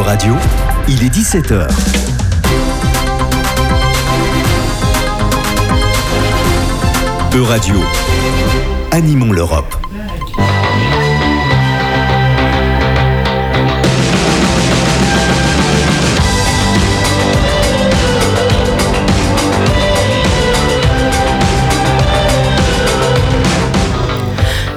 Radio, 0.00 0.34
il 0.88 1.02
est 1.04 1.08
17h. 1.08 1.68
E-Radio, 7.34 7.76
animons 8.92 9.32
l'Europe. 9.32 9.85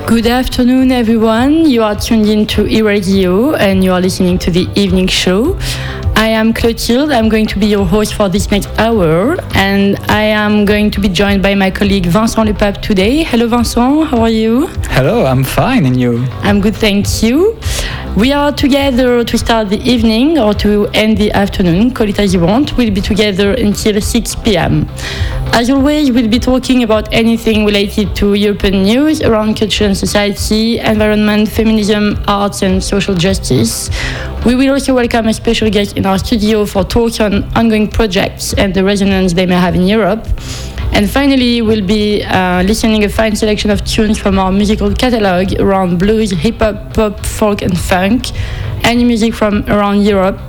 Good 0.10 0.26
afternoon, 0.26 0.92
everyone. 0.92 1.70
You 1.70 1.84
are 1.84 1.96
tuned 1.96 2.28
in 2.28 2.48
to 2.48 2.66
e-radio 2.66 3.54
and 3.54 3.84
you 3.84 3.94
are 3.94 4.02
listening 4.02 4.40
to 4.40 4.50
the 4.50 4.68
evening 4.74 5.06
show. 5.06 5.56
I 6.16 6.30
am 6.30 6.52
Clotilde. 6.52 7.12
I'm 7.12 7.30
going 7.30 7.46
to 7.46 7.60
be 7.60 7.68
your 7.68 7.86
host 7.86 8.16
for 8.16 8.28
this 8.28 8.50
next 8.50 8.70
hour, 8.80 9.38
and 9.54 9.98
I 10.10 10.24
am 10.24 10.66
going 10.66 10.90
to 10.92 11.00
be 11.00 11.10
joined 11.10 11.44
by 11.44 11.54
my 11.54 11.70
colleague 11.70 12.08
Vincent 12.08 12.50
Lepape 12.50 12.82
today. 12.82 13.22
Hello, 13.24 13.48
Vincent. 13.48 14.08
How 14.08 14.22
are 14.22 14.32
you? 14.32 14.66
Hello, 14.98 15.28
I'm 15.28 15.44
fine, 15.44 15.86
and 15.86 16.02
you? 16.02 16.26
I'm 16.42 16.60
good, 16.60 16.76
thank 16.76 17.22
you. 17.22 17.59
We 18.18 18.34
are 18.34 18.52
together 18.52 19.24
to 19.24 19.38
start 19.38 19.70
the 19.70 19.80
evening 19.82 20.38
or 20.38 20.54
to 20.56 20.88
end 20.94 21.18
the 21.18 21.32
afternoon, 21.32 21.92
call 21.92 22.10
it 22.10 22.20
as 22.20 22.34
you 22.34 22.42
want. 22.42 22.76
We'll 22.76 22.94
be 22.94 23.00
together 23.02 23.54
until 23.54 24.02
6 24.02 24.36
p.m. 24.36 24.90
As 25.54 25.70
always, 25.70 26.12
we'll 26.12 26.28
be 26.28 26.40
talking 26.40 26.84
about 26.84 27.08
anything 27.14 27.66
related 27.66 28.16
to 28.18 28.34
European 28.34 28.84
news 28.84 29.22
around 29.22 29.58
culture 29.58 29.86
and 29.86 29.96
society, 29.96 30.80
environment, 30.80 31.48
feminism, 31.50 32.22
arts, 32.28 32.62
and 32.62 32.84
social 32.84 33.16
justice. 33.16 33.90
We 34.46 34.56
will 34.56 34.74
also 34.74 34.96
welcome 34.96 35.28
a 35.28 35.34
special 35.34 35.70
guest 35.70 35.96
in 35.96 36.06
our 36.06 36.18
studio 36.18 36.66
for 36.66 36.84
talks 36.84 37.22
on 37.22 37.44
ongoing 37.56 37.88
projects 37.88 38.54
and 38.54 38.74
the 38.74 38.84
resonance 38.84 39.34
they 39.34 39.46
may 39.46 39.56
have 39.56 39.76
in 39.76 39.88
Europe. 39.88 40.28
And 40.92 41.10
finally, 41.10 41.62
we'll 41.62 41.86
be 41.86 42.24
uh, 42.24 42.64
listening 42.64 43.04
a 43.04 43.10
fine 43.10 43.36
selection 43.36 43.70
of 43.70 43.86
tunes 43.86 44.18
from 44.18 44.38
our 44.38 44.52
musical 44.52 44.94
catalog 44.94 45.54
around 45.60 46.00
blues, 46.00 46.32
hip 46.32 46.60
hop, 46.60 46.94
pop, 46.94 47.26
folk, 47.26 47.62
and 47.62 47.78
funk, 47.80 48.32
any 48.84 49.04
music 49.04 49.34
from 49.34 49.64
around 49.68 50.02
Europe. 50.04 50.40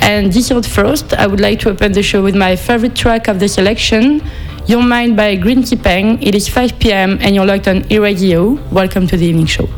And 0.00 0.32
this 0.32 0.50
year 0.50 0.62
first, 0.62 1.14
I 1.14 1.26
would 1.26 1.40
like 1.40 1.60
to 1.60 1.70
open 1.70 1.92
the 1.92 2.02
show 2.02 2.22
with 2.22 2.34
my 2.34 2.56
favorite 2.56 2.96
track 2.96 3.28
of 3.28 3.38
the 3.38 3.48
selection, 3.48 4.22
Your 4.66 4.82
Mind 4.82 5.16
by 5.16 5.36
Green 5.36 5.62
Tea 5.62 5.76
Peng. 5.76 6.22
It 6.22 6.34
is 6.34 6.48
5 6.48 6.78
p.m. 6.78 7.18
and 7.20 7.34
you're 7.34 7.46
locked 7.46 7.68
on 7.68 7.84
e-radio. 7.90 8.52
Welcome 8.72 9.06
to 9.08 9.16
the 9.16 9.26
evening 9.26 9.46
show. 9.46 9.68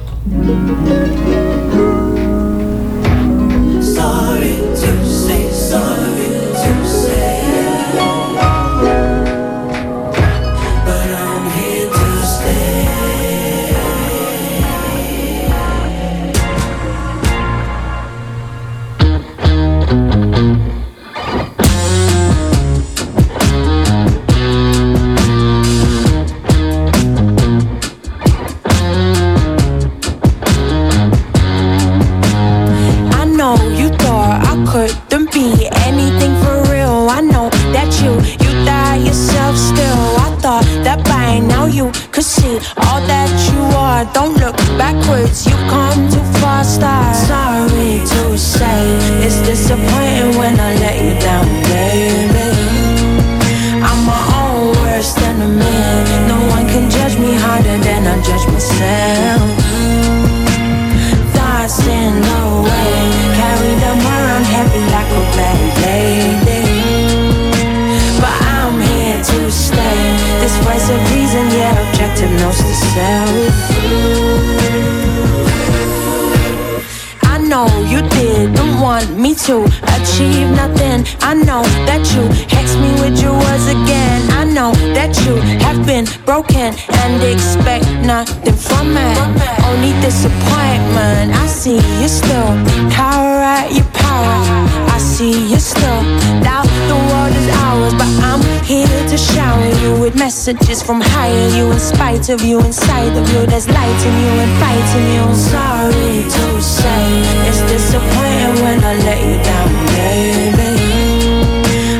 In 102.31 102.35
of 102.35 102.45
you 102.45 102.59
inside 102.61 103.17
of 103.17 103.29
you 103.33 103.47
there's 103.47 103.69
light 103.69 104.01
in 104.07 104.15
you 104.23 104.33
and 104.45 104.53
fighting 104.61 105.09
you. 105.15 105.23
I'm 105.23 105.35
sorry 105.35 106.25
to 106.35 106.63
say 106.63 107.05
it's 107.49 107.61
disappointing 107.73 108.63
when 108.65 108.79
I 108.85 108.95
let 109.07 109.21
you 109.29 109.37
down 109.49 109.69
baby. 109.97 110.73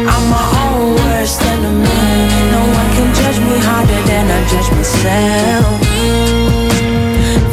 I'm 0.07 0.25
my 0.29 0.47
own 0.65 0.97
worst 0.97 1.41
enemy. 1.43 2.05
No 2.53 2.61
one 2.79 2.89
can 2.97 3.09
judge 3.15 3.41
me 3.41 3.57
harder 3.69 4.03
than 4.09 4.25
I 4.31 4.41
judge 4.53 4.71
myself. 4.77 5.67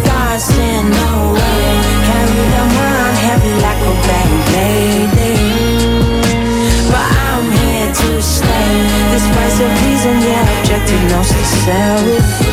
Thoughts 0.06 0.50
in 0.58 0.90
no 0.90 1.34
way 1.34 1.72
carry 2.08 2.44
them 2.56 2.72
around 2.84 3.16
heavy 3.26 3.54
like 3.66 3.82
a 3.92 3.94
bad 4.08 4.32
lady 4.56 5.36
but 6.92 7.08
I'm 7.28 7.46
here 7.52 7.92
to 8.02 8.22
stay. 8.22 8.74
Despite 9.14 9.54
the 9.60 9.68
reason 9.84 10.16
yeah 10.28 10.60
objective 10.60 11.04
knows 11.10 11.32
sell 11.66 12.45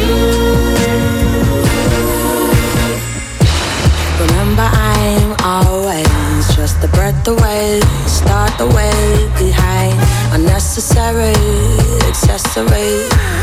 charade, 11.12 12.02
accessory. 12.08 13.41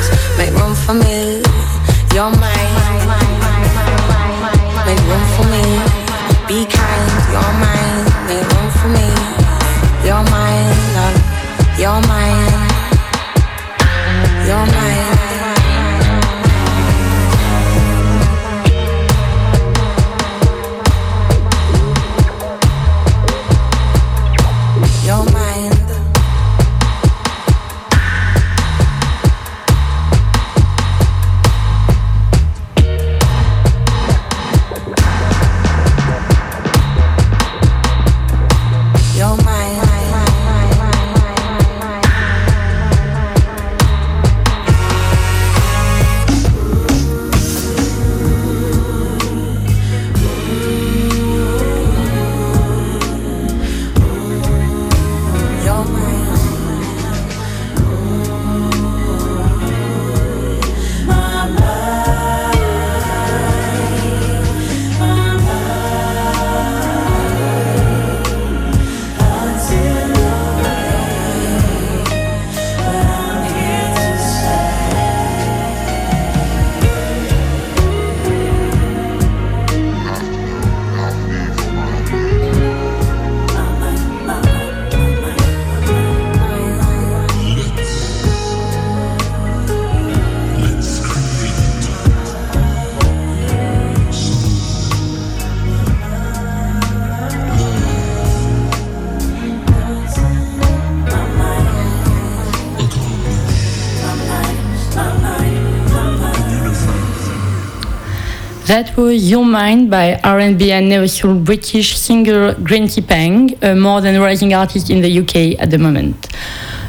That 108.69 108.95
was 108.95 109.31
Your 109.31 109.45
Mind 109.45 109.89
by 109.89 110.19
R&B 110.23 110.71
and 110.71 110.89
neo-soul 110.89 111.39
British 111.39 111.97
singer 111.97 112.53
Greenty 112.53 113.01
Pang, 113.01 113.57
a 113.63 113.73
more 113.73 113.99
than 113.99 114.21
rising 114.21 114.53
artist 114.53 114.91
in 114.91 115.01
the 115.01 115.09
UK 115.21 115.59
at 115.59 115.71
the 115.71 115.79
moment. 115.79 116.27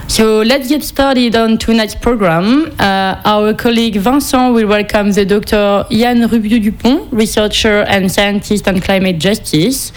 So 0.06 0.42
let's 0.42 0.68
get 0.68 0.84
started 0.84 1.34
on 1.36 1.56
tonight's 1.56 1.94
program. 1.94 2.70
Uh, 2.78 3.22
our 3.24 3.54
colleague 3.54 3.96
Vincent 3.96 4.52
will 4.52 4.66
welcome 4.66 5.12
the 5.12 5.24
Dr. 5.24 5.86
Yann 5.88 6.18
Rubiou-Dupont, 6.28 7.10
researcher 7.14 7.80
and 7.88 8.12
scientist 8.12 8.68
on 8.68 8.78
climate 8.80 9.18
justice. 9.18 9.90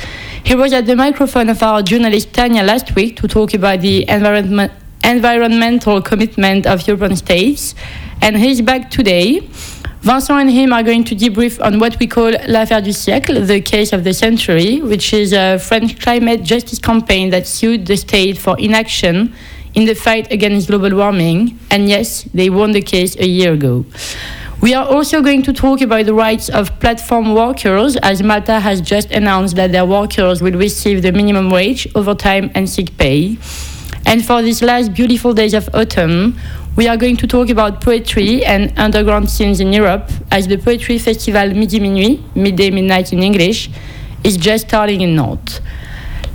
He 0.45 0.55
was 0.55 0.71
at 0.71 0.85
the 0.85 0.95
microphone 0.95 1.49
of 1.49 1.61
our 1.61 1.83
journalist 1.83 2.33
Tanya 2.33 2.63
last 2.63 2.95
week 2.95 3.17
to 3.17 3.27
talk 3.27 3.53
about 3.53 3.81
the 3.81 4.07
environment, 4.07 4.71
environmental 5.03 6.01
commitment 6.01 6.65
of 6.65 6.87
European 6.87 7.17
states, 7.17 7.75
and 8.21 8.37
he's 8.37 8.61
back 8.61 8.89
today. 8.89 9.49
Vincent 10.03 10.37
and 10.37 10.51
him 10.51 10.73
are 10.73 10.83
going 10.83 11.05
to 11.05 11.15
debrief 11.15 11.63
on 11.65 11.79
what 11.79 11.97
we 11.97 12.07
call 12.07 12.29
l'affaire 12.49 12.81
du 12.81 12.89
siècle, 12.89 13.47
the 13.47 13.61
case 13.61 13.93
of 13.93 14.03
the 14.03 14.13
century, 14.13 14.81
which 14.81 15.13
is 15.13 15.31
a 15.31 15.57
French 15.57 15.97
climate 15.97 16.43
justice 16.43 16.77
campaign 16.77 17.29
that 17.29 17.47
sued 17.47 17.85
the 17.85 17.95
state 17.95 18.37
for 18.37 18.59
inaction 18.59 19.33
in 19.75 19.85
the 19.85 19.93
fight 19.93 20.29
against 20.29 20.67
global 20.67 20.93
warming. 20.93 21.57
And 21.71 21.87
yes, 21.87 22.23
they 22.33 22.49
won 22.49 22.73
the 22.73 22.81
case 22.81 23.15
a 23.15 23.25
year 23.25 23.53
ago. 23.53 23.85
We 24.59 24.73
are 24.73 24.85
also 24.85 25.21
going 25.21 25.41
to 25.43 25.53
talk 25.53 25.79
about 25.79 26.05
the 26.05 26.13
rights 26.13 26.49
of 26.49 26.77
platform 26.81 27.33
workers, 27.33 27.95
as 27.95 28.21
Malta 28.21 28.59
has 28.59 28.81
just 28.81 29.09
announced 29.09 29.55
that 29.55 29.71
their 29.71 29.85
workers 29.85 30.41
will 30.41 30.57
receive 30.59 31.01
the 31.01 31.13
minimum 31.13 31.49
wage, 31.49 31.87
overtime, 31.95 32.51
and 32.55 32.69
sick 32.69 32.97
pay. 32.97 33.37
And 34.05 34.25
for 34.25 34.41
these 34.41 34.61
last 34.61 34.93
beautiful 34.93 35.33
days 35.33 35.53
of 35.53 35.69
autumn, 35.73 36.37
we 36.75 36.87
are 36.87 36.97
going 36.97 37.15
to 37.17 37.27
talk 37.27 37.49
about 37.49 37.81
poetry 37.81 38.43
and 38.43 38.73
underground 38.77 39.29
scenes 39.29 39.59
in 39.59 39.71
Europe 39.71 40.09
as 40.31 40.47
the 40.47 40.57
Poetry 40.57 40.97
Festival 40.97 41.53
Midi 41.53 41.79
Minuit, 41.79 42.35
midday 42.35 42.71
midnight 42.71 43.13
in 43.13 43.21
English, 43.21 43.69
is 44.23 44.37
just 44.37 44.67
starting 44.67 45.01
in 45.01 45.15
Nantes. 45.15 45.61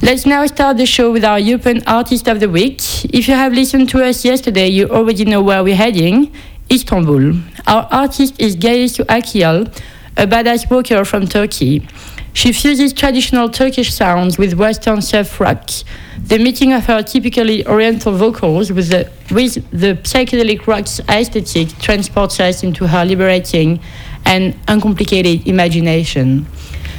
Let's 0.00 0.26
now 0.26 0.46
start 0.46 0.76
the 0.76 0.87
show 0.87 1.11
with 1.11 1.25
our 1.25 1.40
European 1.40 1.82
Artist 1.88 2.29
of 2.29 2.38
the 2.38 2.49
Week. 2.49 2.81
If 3.06 3.26
you 3.26 3.35
have 3.35 3.52
listened 3.52 3.88
to 3.90 4.05
us 4.05 4.25
yesterday, 4.25 4.69
you 4.69 4.88
already 4.88 5.25
know 5.25 5.43
where 5.43 5.64
we're 5.64 5.75
heading 5.75 6.32
Istanbul. 6.70 7.40
Our 7.67 7.88
artist 7.90 8.40
is 8.40 8.55
Gayesu 8.55 9.06
Akial, 9.06 9.67
a 10.17 10.26
badass 10.26 10.70
rocker 10.70 11.05
from 11.05 11.26
Turkey. 11.26 11.85
She 12.38 12.52
fuses 12.52 12.93
traditional 12.93 13.49
Turkish 13.49 13.93
sounds 13.93 14.38
with 14.38 14.55
Western 14.55 15.02
surf 15.02 15.40
rock. 15.40 15.70
The 16.23 16.38
meeting 16.38 16.73
of 16.73 16.87
her 16.87 17.02
typically 17.02 17.67
Oriental 17.67 18.12
vocals 18.12 18.70
with 18.70 18.90
the, 18.90 19.11
with 19.32 19.55
the 19.73 19.94
psychedelic 20.05 20.69
rock's 20.69 21.00
aesthetic 21.08 21.76
transports 21.81 22.38
us 22.38 22.62
into 22.62 22.87
her 22.87 23.05
liberating 23.05 23.81
and 24.25 24.56
uncomplicated 24.69 25.49
imagination. 25.49 26.46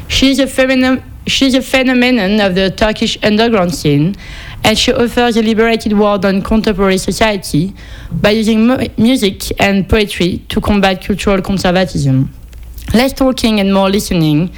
She 0.09 0.31
is 0.31 0.39
a, 0.39 1.03
she's 1.25 1.53
a 1.53 1.61
phenomenon 1.61 2.41
of 2.41 2.55
the 2.55 2.69
Turkish 2.71 3.17
underground 3.23 3.73
scene, 3.73 4.17
and 4.65 4.77
she 4.77 4.91
offers 4.91 5.37
a 5.37 5.41
liberated 5.41 5.97
world 5.97 6.25
on 6.25 6.41
contemporary 6.41 6.97
society 6.97 7.73
by 8.11 8.31
using 8.31 8.67
mu- 8.67 8.87
music 8.97 9.57
and 9.61 9.87
poetry 9.87 10.39
to 10.49 10.59
combat 10.59 11.01
cultural 11.01 11.41
conservatism. 11.41 12.29
Less 12.93 13.13
talking 13.13 13.61
and 13.61 13.73
more 13.73 13.89
listening. 13.89 14.51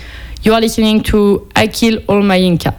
You 0.44 0.56
are 0.56 0.62
listening 0.62 1.04
to 1.04 1.48
Akil 1.56 2.00
Olmayinka. 2.10 2.74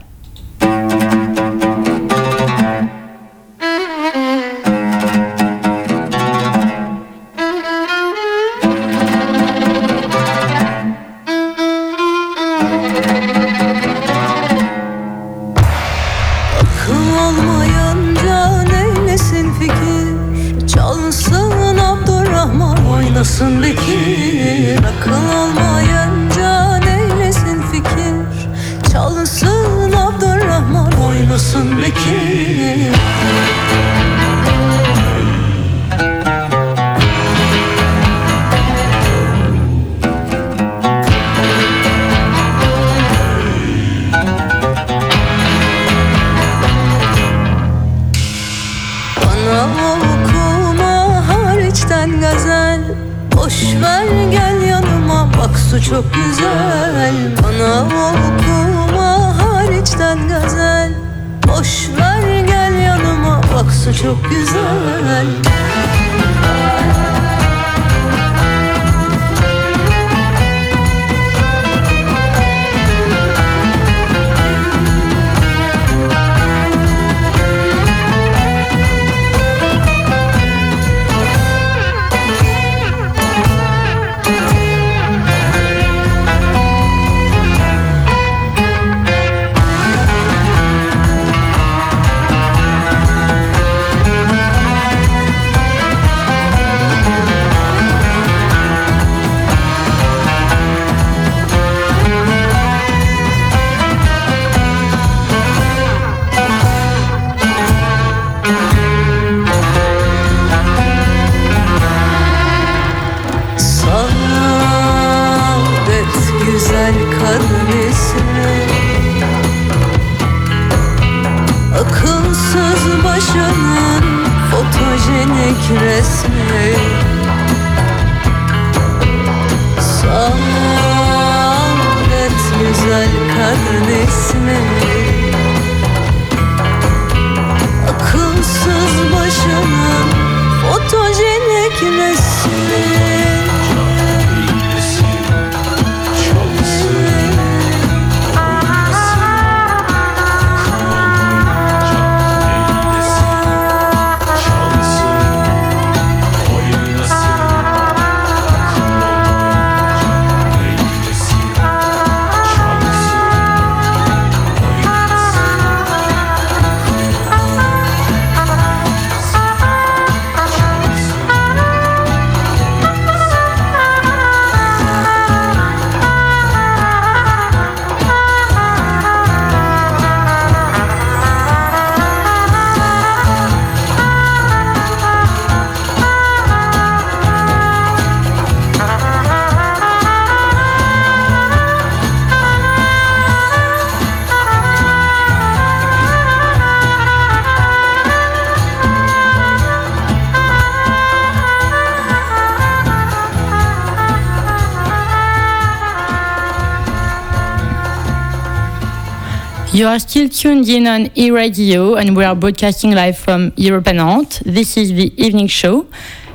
You 209.82 209.88
are 209.88 209.98
still 209.98 210.28
tuned 210.28 210.68
in 210.68 210.86
on 210.86 211.10
e-radio 211.16 211.96
and 211.96 212.16
we 212.16 212.22
are 212.22 212.36
broadcasting 212.36 212.92
live 212.92 213.18
from 213.18 213.52
European 213.56 213.98
Ant. 213.98 214.40
This 214.44 214.76
is 214.76 214.90
the 214.90 215.12
evening 215.20 215.48
show. 215.48 215.88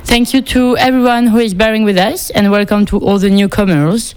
Thank 0.04 0.34
you 0.34 0.42
to 0.52 0.76
everyone 0.76 1.28
who 1.28 1.38
is 1.38 1.54
bearing 1.54 1.84
with 1.84 1.96
us 1.96 2.28
and 2.28 2.50
welcome 2.50 2.84
to 2.84 2.98
all 2.98 3.18
the 3.18 3.30
newcomers. 3.30 4.14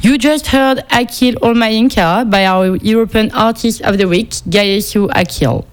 You 0.00 0.18
just 0.18 0.48
heard 0.48 0.82
Akil 0.90 1.34
Olmayinka 1.34 2.28
by 2.28 2.44
our 2.44 2.74
European 2.78 3.30
Artist 3.30 3.82
of 3.82 3.98
the 3.98 4.08
Week, 4.08 4.30
Gayesu 4.50 5.08
Akil. 5.14 5.64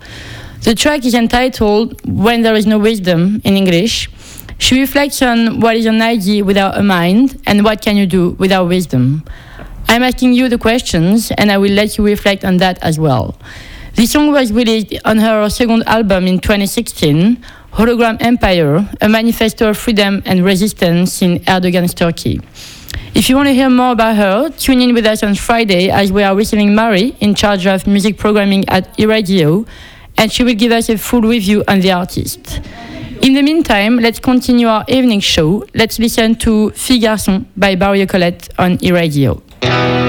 The 0.62 0.76
track 0.76 1.04
is 1.04 1.16
entitled 1.16 2.00
When 2.06 2.44
There 2.44 2.54
Is 2.54 2.68
No 2.68 2.78
Wisdom 2.78 3.42
in 3.44 3.58
English. 3.58 4.08
She 4.60 4.80
reflects 4.80 5.24
on 5.24 5.62
what 5.62 5.76
is 5.76 5.88
an 5.88 6.04
idea 6.04 6.46
without 6.46 6.78
a 6.78 6.84
mind 6.84 7.42
and 7.48 7.66
what 7.66 7.82
can 7.82 7.98
you 7.98 8.06
do 8.06 8.36
without 8.38 8.68
wisdom. 8.68 9.24
I'm 9.90 10.04
asking 10.04 10.34
you 10.34 10.50
the 10.50 10.60
questions 10.60 11.32
and 11.32 11.52
I 11.52 11.58
will 11.58 11.72
let 11.72 11.98
you 11.98 12.06
reflect 12.06 12.46
on 12.46 12.58
that 12.58 12.78
as 12.84 13.00
well. 13.00 13.36
This 13.96 14.12
song 14.12 14.32
was 14.32 14.54
released 14.54 14.94
on 15.04 15.18
her 15.18 15.50
second 15.50 15.84
album 15.88 16.28
in 16.28 16.40
2016, 16.40 17.44
Hologram 17.74 18.22
Empire, 18.22 18.88
a 19.02 19.10
manifesto 19.10 19.72
of 19.72 19.80
freedom 19.80 20.22
and 20.28 20.46
resistance 20.46 21.24
in 21.24 21.40
Erdogan's 21.40 21.96
Turkey. 21.96 22.40
If 23.16 23.30
you 23.30 23.36
want 23.36 23.48
to 23.48 23.54
hear 23.56 23.68
more 23.68 23.94
about 23.94 24.16
her, 24.18 24.50
tune 24.52 24.80
in 24.80 24.94
with 24.94 25.08
us 25.08 25.24
on 25.24 25.34
Friday 25.34 25.90
as 25.90 26.12
we 26.12 26.22
are 26.22 26.36
receiving 26.36 26.76
Mari 26.76 27.16
in 27.20 27.34
charge 27.34 27.66
of 27.66 27.88
music 27.88 28.16
programming 28.20 28.70
at 28.70 28.96
iRadio, 29.00 29.68
and 30.20 30.32
she 30.32 30.44
will 30.44 30.54
give 30.54 30.72
us 30.72 30.90
a 30.90 31.00
full 31.00 31.22
review 31.22 31.64
on 31.68 31.80
the 31.80 31.92
artist. 31.92 32.62
In 33.24 33.34
the 33.34 33.42
meantime, 33.42 33.98
let's 33.98 34.20
continue 34.20 34.68
our 34.68 34.86
evening 34.88 35.20
show. 35.20 35.66
Let's 35.74 35.98
listen 35.98 36.36
to 36.36 36.70
Fille 36.70 37.02
Garçon 37.02 37.46
by 37.58 37.74
Barry 37.74 38.06
Colette 38.06 38.50
on 38.60 38.78
eRadio. 38.78 39.49
Bye. 39.62 40.09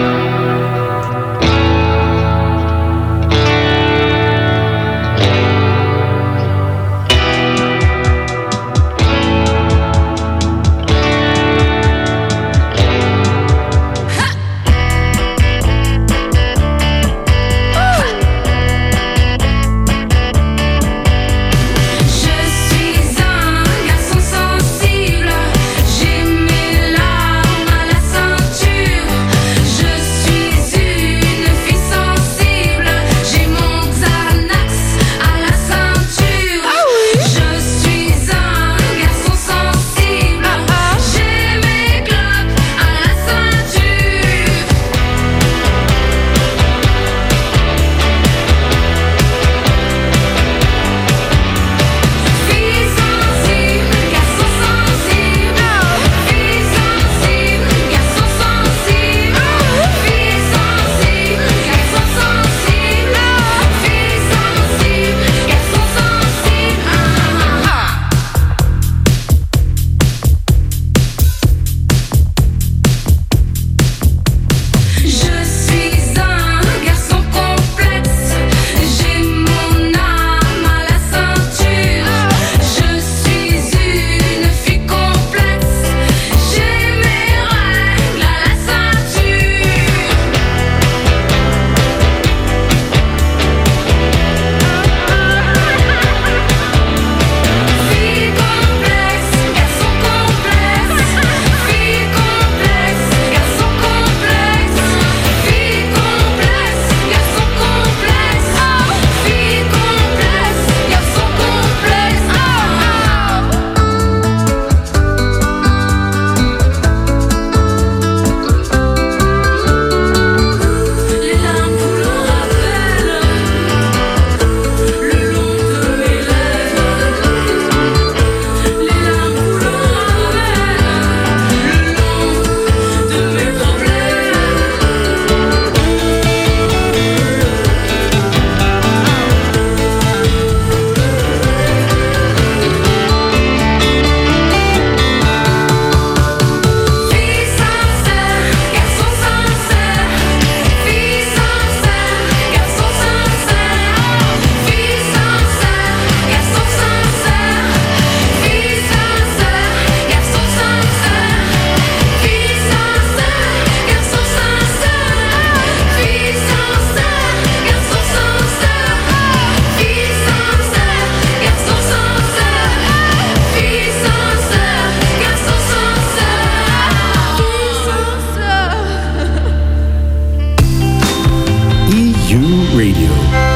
U 182.33 182.39
Radio. 182.79 183.50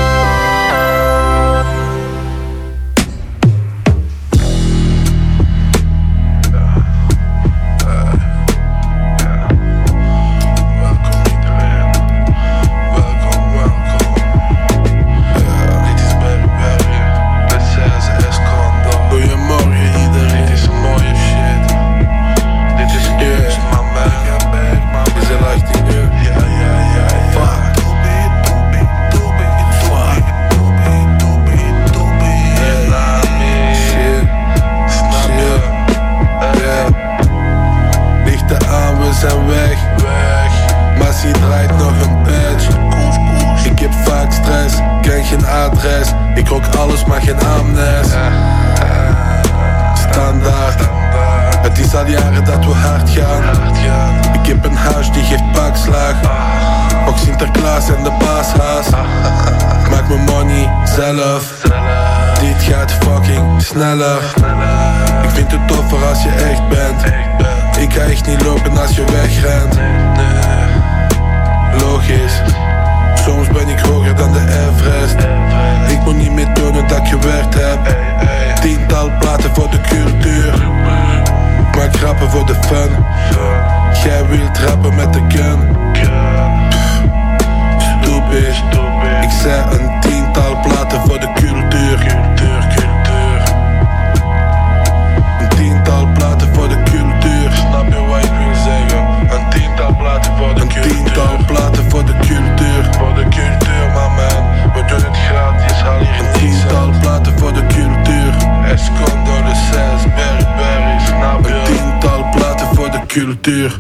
Cultuur. 113.15 113.71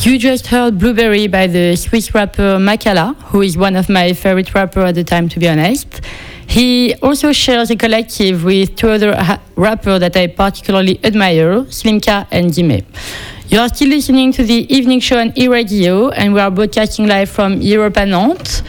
You 0.00 0.18
just 0.18 0.48
heard 0.48 0.78
Blueberry 0.78 1.28
by 1.28 1.46
the 1.46 1.76
Swiss 1.76 2.14
rapper 2.14 2.58
Makala, 2.58 3.14
who 3.30 3.40
is 3.42 3.56
one 3.56 3.76
of 3.76 3.88
my 3.88 4.12
favorite 4.12 4.54
rappers 4.54 4.84
at 4.84 4.94
the 4.96 5.04
time, 5.04 5.28
to 5.30 5.38
be 5.38 5.48
honest. 5.48 6.00
He 6.46 6.94
also 7.00 7.32
shares 7.32 7.70
a 7.70 7.76
collective 7.76 8.44
with 8.44 8.76
two 8.76 8.90
other 8.90 9.16
rappers 9.56 10.00
that 10.00 10.16
I 10.16 10.26
particularly 10.26 11.00
admire, 11.02 11.62
Slimka 11.70 12.26
and 12.30 12.52
Dime. 12.54 12.84
You 13.48 13.60
are 13.60 13.68
still 13.68 13.88
listening 13.88 14.32
to 14.32 14.42
the 14.42 14.66
evening 14.74 15.00
show 15.00 15.18
on 15.18 15.32
e-radio, 15.36 16.10
and 16.10 16.34
we 16.34 16.40
are 16.40 16.50
broadcasting 16.50 17.06
live 17.06 17.30
from 17.30 17.62
Europe 17.62 17.96
and 17.96 18.10
Nantes. 18.10 18.62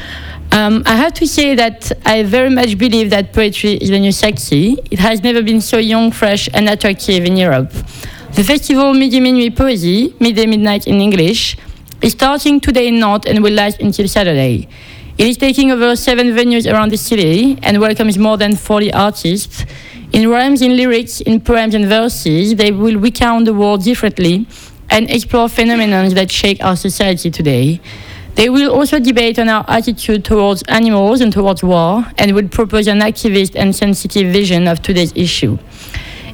Um, 0.52 0.84
I 0.86 0.96
have 0.96 1.14
to 1.16 1.28
say 1.28 1.56
that 1.56 1.92
I 2.06 2.24
very 2.24 2.50
much 2.50 2.78
believe 2.78 3.10
that 3.10 3.34
poetry 3.34 3.74
is 3.74 3.90
the 3.90 4.00
new 4.00 4.14
sexy. 4.14 4.78
It 4.90 5.00
has 5.00 5.22
never 5.22 5.42
been 5.42 5.60
so 5.60 5.80
young, 5.80 6.12
fresh, 6.12 6.48
and 6.54 6.70
attractive 6.70 7.26
in 7.26 7.36
Europe. 7.36 7.74
The 8.36 8.44
festival 8.44 8.94
Midi 8.94 9.22
Minuit 9.22 9.56
Poesy, 9.56 10.14
Midday 10.20 10.46
Midnight 10.46 10.88
in 10.88 11.00
English, 11.00 11.56
is 12.02 12.12
starting 12.12 12.60
today 12.60 12.90
in 12.90 13.00
Nantes 13.00 13.32
and 13.32 13.42
will 13.42 13.54
last 13.54 13.80
until 13.80 14.10
Saturday. 14.10 14.68
It 15.18 15.26
is 15.26 15.38
taking 15.38 15.72
over 15.72 15.96
seven 15.96 16.32
venues 16.32 16.70
around 16.70 16.92
the 16.92 16.98
city 16.98 17.58
and 17.64 17.80
welcomes 17.80 18.18
more 18.18 18.36
than 18.36 18.58
40 18.58 18.92
artists. 18.92 19.64
In 20.12 20.30
rhymes, 20.30 20.62
in 20.62 20.76
lyrics, 20.76 21.22
in 21.22 21.40
poems 21.40 21.76
and 21.76 21.86
verses, 21.86 22.56
they 22.56 22.74
will 22.74 23.00
recount 23.00 23.46
the 23.46 23.54
world 23.54 23.86
differently 23.86 24.46
and 24.90 25.10
explore 25.10 25.48
phenomena 25.48 26.10
that 26.10 26.30
shake 26.30 26.62
our 26.62 26.76
society 26.76 27.32
today. 27.32 27.80
They 28.34 28.50
will 28.50 28.70
also 28.70 29.00
debate 29.00 29.40
on 29.40 29.48
our 29.48 29.64
attitude 29.70 30.26
towards 30.26 30.62
animals 30.64 31.22
and 31.22 31.32
towards 31.32 31.64
war 31.64 32.06
and 32.18 32.36
will 32.36 32.50
propose 32.50 32.88
an 32.88 33.00
activist 33.00 33.56
and 33.56 33.74
sensitive 33.74 34.34
vision 34.34 34.68
of 34.68 34.82
today's 34.82 35.14
issue. 35.16 35.58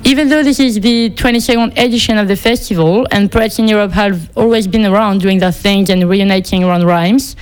Even 0.04 0.30
though 0.30 0.44
this 0.44 0.60
is 0.60 0.80
the 0.80 1.12
22nd 1.12 1.78
edition 1.78 2.18
of 2.18 2.28
the 2.28 2.36
festival 2.36 3.08
and 3.12 3.32
poets 3.32 3.60
in 3.60 3.68
Europe 3.68 3.92
have 3.92 4.36
always 4.36 4.68
been 4.68 4.86
around 4.86 5.22
doing 5.22 5.38
their 5.38 5.52
things 5.52 5.90
and 5.90 6.10
reuniting 6.10 6.64
around 6.64 6.86
rhymes, 6.86 7.36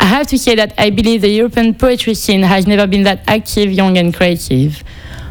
I 0.00 0.06
have 0.06 0.26
to 0.28 0.38
say 0.38 0.56
that 0.56 0.74
I 0.76 0.90
believe 0.90 1.20
the 1.20 1.30
European 1.30 1.72
poetry 1.72 2.14
scene 2.14 2.42
has 2.42 2.66
never 2.66 2.86
been 2.86 3.04
that 3.04 3.22
active, 3.28 3.70
young, 3.70 3.96
and 3.96 4.12
creative. 4.12 4.82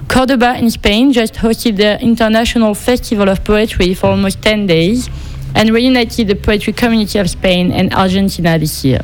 Cordoba 0.07 0.57
in 0.57 0.69
Spain 0.69 1.11
just 1.11 1.35
hosted 1.35 1.75
the 1.77 2.01
International 2.01 2.73
Festival 2.73 3.27
of 3.29 3.43
Poetry 3.43 3.93
for 3.93 4.07
almost 4.07 4.41
10 4.41 4.65
days 4.65 5.09
and 5.55 5.71
reunited 5.71 6.27
the 6.27 6.35
poetry 6.35 6.73
community 6.73 7.19
of 7.19 7.29
Spain 7.29 7.71
and 7.71 7.93
Argentina 7.93 8.57
this 8.57 8.83
year. 8.83 9.01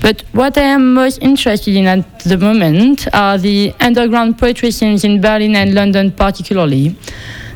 But 0.00 0.22
what 0.32 0.58
I 0.58 0.62
am 0.62 0.94
most 0.94 1.22
interested 1.22 1.74
in 1.74 1.86
at 1.86 2.20
the 2.20 2.36
moment 2.36 3.08
are 3.14 3.38
the 3.38 3.72
underground 3.80 4.38
poetry 4.38 4.70
scenes 4.70 5.04
in 5.04 5.20
Berlin 5.20 5.56
and 5.56 5.74
London, 5.74 6.12
particularly. 6.12 6.96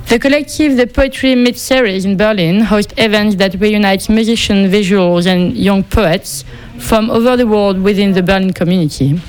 The 0.09 0.18
collective 0.18 0.78
The 0.78 0.87
Poetry 0.87 1.35
Mid 1.35 1.59
Series 1.59 2.07
in 2.07 2.16
Berlin 2.16 2.61
hosts 2.62 2.94
events 2.96 3.37
that 3.37 3.61
reunite 3.61 4.09
musicians, 4.09 4.72
visuals, 4.72 5.26
and 5.26 5.54
young 5.54 5.85
poets 5.85 6.44
from 6.78 7.11
over 7.11 7.37
the 7.37 7.46
world 7.46 7.83
within 7.83 8.12
the 8.12 8.22
Berlin 8.22 8.54
community. 8.54 9.20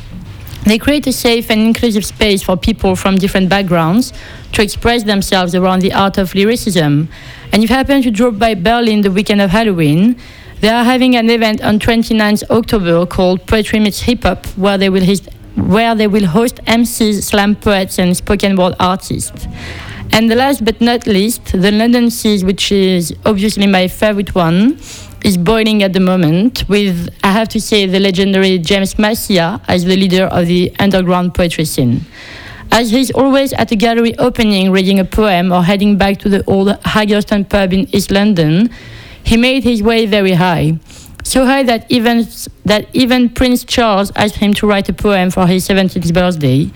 They 0.65 0.77
create 0.77 1.07
a 1.07 1.11
safe 1.11 1.49
and 1.49 1.59
inclusive 1.59 2.05
space 2.05 2.43
for 2.43 2.55
people 2.55 2.95
from 2.95 3.17
different 3.17 3.49
backgrounds 3.49 4.13
to 4.53 4.61
express 4.61 5.03
themselves 5.03 5.55
around 5.55 5.81
the 5.81 5.91
art 5.91 6.17
of 6.17 6.33
lyricism. 6.35 7.09
And 7.51 7.63
if 7.63 7.69
you 7.69 7.75
happen 7.75 8.01
to 8.03 8.11
drop 8.11 8.37
by 8.37 8.53
Berlin 8.53 9.01
the 9.01 9.11
weekend 9.11 9.41
of 9.41 9.49
Halloween, 9.49 10.15
they 10.61 10.69
are 10.69 10.83
having 10.83 11.15
an 11.15 11.29
event 11.29 11.61
on 11.61 11.79
29th 11.79 12.49
October 12.49 13.05
called 13.05 13.45
Poetry 13.47 13.79
Meets 13.79 14.01
Hip 14.01 14.23
Hop, 14.23 14.45
where 14.57 14.77
they 14.77 14.89
will 14.89 15.03
host, 15.03 15.29
where 15.55 15.95
they 15.95 16.07
will 16.07 16.27
host 16.27 16.57
MCs, 16.65 17.23
slam 17.23 17.55
poets, 17.55 17.97
and 17.97 18.15
spoken 18.15 18.55
word 18.55 18.75
artists. 18.79 19.47
And 20.11 20.29
the 20.29 20.35
last 20.35 20.65
but 20.65 20.81
not 20.81 21.07
least, 21.07 21.45
the 21.53 21.71
London 21.71 22.09
Seas, 22.09 22.43
which 22.43 22.71
is 22.71 23.15
obviously 23.25 23.67
my 23.67 23.87
favorite 23.87 24.35
one, 24.35 24.79
is 25.23 25.37
boiling 25.37 25.81
at 25.83 25.93
the 25.93 25.99
moment 25.99 26.67
with, 26.67 27.09
I 27.23 27.31
have 27.31 27.49
to 27.49 27.61
say, 27.61 27.85
the 27.85 27.99
legendary 27.99 28.57
James 28.57 28.95
Massia 28.95 29.61
as 29.67 29.85
the 29.85 29.95
leader 29.95 30.25
of 30.25 30.47
the 30.47 30.73
underground 30.79 31.35
poetry 31.35 31.65
scene. 31.65 32.05
As 32.71 32.91
he's 32.91 33.11
always 33.11 33.51
at 33.53 33.71
a 33.71 33.75
gallery 33.75 34.17
opening 34.17 34.71
reading 34.71 34.99
a 34.99 35.05
poem 35.05 35.51
or 35.51 35.63
heading 35.63 35.97
back 35.97 36.19
to 36.19 36.29
the 36.29 36.43
old 36.45 36.67
Haggerston 36.83 37.49
pub 37.49 37.73
in 37.73 37.93
East 37.93 38.11
London, 38.11 38.69
he 39.23 39.37
made 39.37 39.63
his 39.63 39.81
way 39.81 40.05
very 40.05 40.33
high. 40.33 40.79
So 41.23 41.45
high 41.45 41.63
that 41.63 41.85
even, 41.89 42.27
that 42.65 42.87
even 42.93 43.29
Prince 43.29 43.63
Charles 43.63 44.11
asked 44.15 44.35
him 44.35 44.53
to 44.55 44.67
write 44.67 44.87
a 44.87 44.93
poem 44.93 45.29
for 45.29 45.47
his 45.47 45.67
17th 45.67 46.13
birthday. 46.13 46.71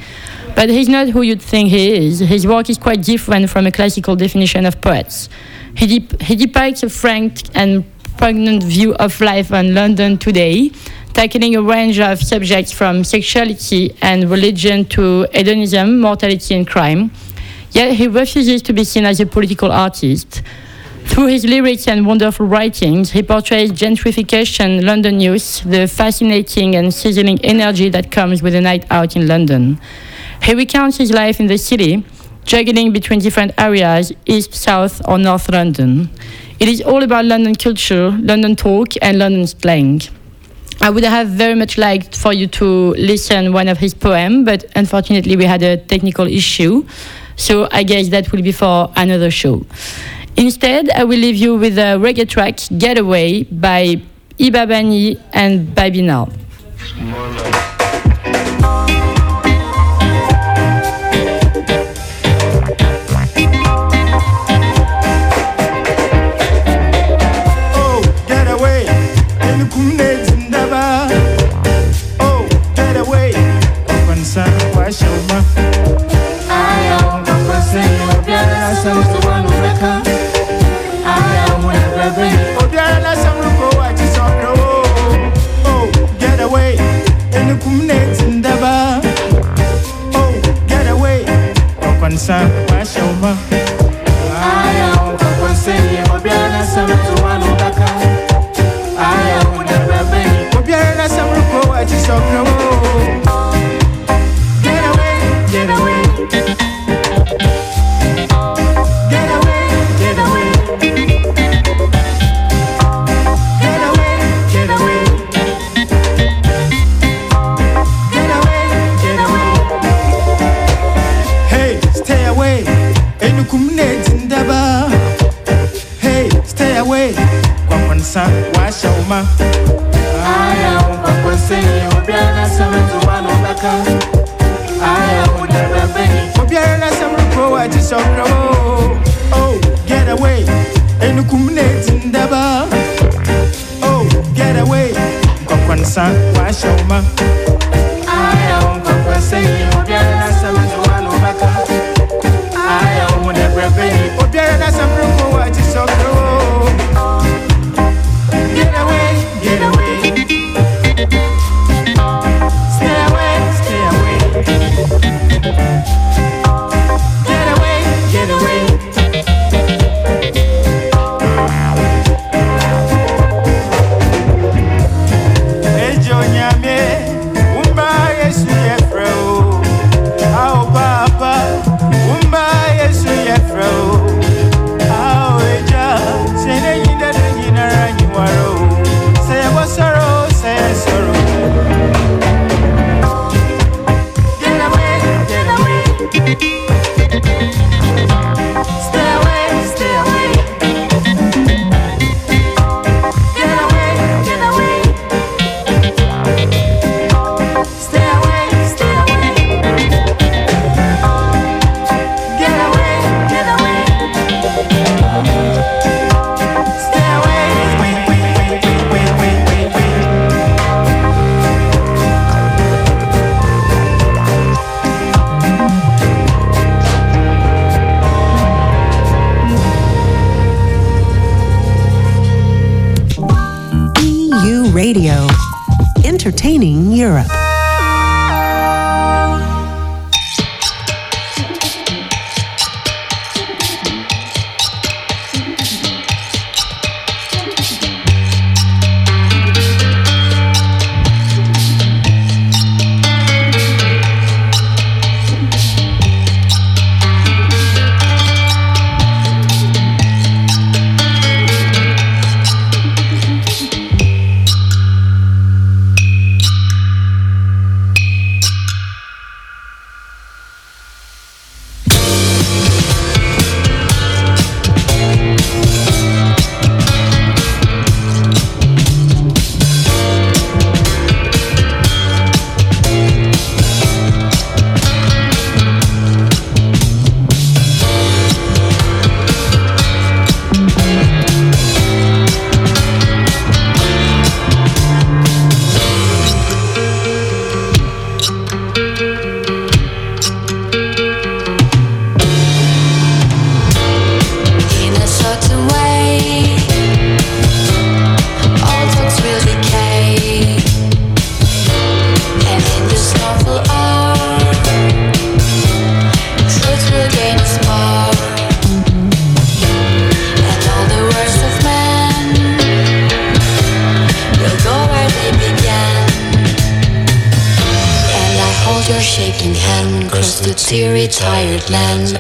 But 0.56 0.70
he's 0.70 0.90
not 0.90 1.10
who 1.10 1.22
you'd 1.22 1.42
think 1.42 1.70
he 1.70 2.08
is. 2.08 2.20
His 2.20 2.46
work 2.46 2.70
is 2.70 2.78
quite 2.78 3.02
different 3.02 3.50
from 3.50 3.66
a 3.66 3.72
classical 3.72 4.16
definition 4.16 4.66
of 4.66 4.82
poets. 4.82 5.30
He, 5.76 6.00
dep- 6.00 6.22
he 6.22 6.36
depicts 6.36 6.84
a 6.84 6.90
frank 6.90 7.42
and 7.56 7.84
pregnant 8.18 8.64
view 8.64 8.94
of 8.96 9.20
life 9.22 9.52
in 9.52 9.74
London 9.74 10.18
today, 10.18 10.72
tackling 11.14 11.56
a 11.56 11.62
range 11.62 12.00
of 12.00 12.22
subjects 12.22 12.72
from 12.72 13.04
sexuality 13.04 13.96
and 14.02 14.30
religion 14.30 14.86
to 14.86 15.28
hedonism, 15.32 16.00
mortality, 16.00 16.56
and 16.56 16.68
crime. 16.68 17.12
Yet 17.72 17.96
he 17.96 18.08
refuses 18.08 18.62
to 18.64 18.74
be 18.74 18.84
seen 18.84 19.06
as 19.06 19.20
a 19.20 19.26
political 19.26 19.72
artist. 19.72 20.42
Through 21.06 21.28
his 21.28 21.46
lyrics 21.46 21.88
and 21.88 22.08
wonderful 22.08 22.48
writings, 22.48 23.12
he 23.12 23.22
portrays 23.22 23.72
gentrification, 23.72 24.84
London 24.84 25.20
youth, 25.20 25.64
the 25.64 25.88
fascinating 25.88 26.76
and 26.76 26.94
sizzling 26.94 27.44
energy 27.44 27.90
that 27.90 28.10
comes 28.12 28.42
with 28.42 28.56
a 28.56 28.62
night 28.62 28.86
out 28.90 29.16
in 29.16 29.28
London. 29.28 29.80
He 30.42 30.56
recounts 30.56 30.98
his 30.98 31.12
life 31.12 31.40
in 31.40 31.48
the 31.48 31.58
city, 31.58 32.04
juggling 32.46 32.92
between 32.92 33.20
different 33.20 33.54
areas, 33.58 34.12
east, 34.26 34.54
south, 34.54 35.02
or 35.08 35.18
north 35.18 35.50
London. 35.50 36.10
It 36.60 36.70
is 36.70 36.82
all 36.82 37.04
about 37.04 37.26
London 37.26 37.56
culture, 37.56 38.12
London 38.12 38.56
talk, 38.56 38.94
and 39.02 39.20
London 39.20 39.46
slang. 39.48 40.02
I 40.84 40.90
would 40.90 41.06
have 41.06 41.30
very 41.30 41.56
much 41.56 41.78
liked 41.78 42.14
for 42.14 42.34
you 42.34 42.46
to 42.60 42.66
listen 42.96 43.54
one 43.54 43.70
of 43.70 43.78
his 43.78 43.94
poems, 43.94 44.44
but 44.44 44.66
unfortunately 44.76 45.38
we 45.38 45.46
had 45.46 45.64
a 45.64 45.78
technical 45.78 46.28
issue, 46.28 46.86
so 47.38 47.70
I 47.72 47.84
guess 47.84 48.10
that 48.10 48.34
will 48.34 48.42
be 48.42 48.52
for 48.52 48.92
another 48.98 49.32
show. 49.32 49.66
Instead, 50.36 50.90
I 50.90 51.06
will 51.06 51.20
leave 51.20 51.38
you 51.38 51.56
with 51.56 51.78
a 51.78 51.96
reggae 51.98 52.28
track, 52.28 52.60
Getaway, 52.78 53.44
by 53.44 54.02
Ibabani 54.38 55.22
and 55.32 55.70
Babina. 55.74 56.30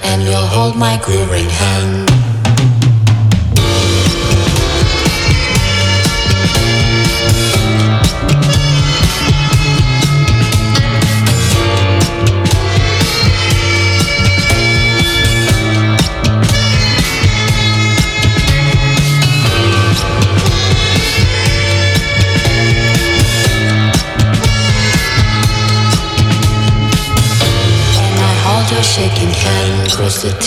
and 0.03 0.23
you'll 0.23 0.36
hold 0.36 0.75
my 0.75 0.97
quivering 0.97 1.49
hand. 1.49 1.92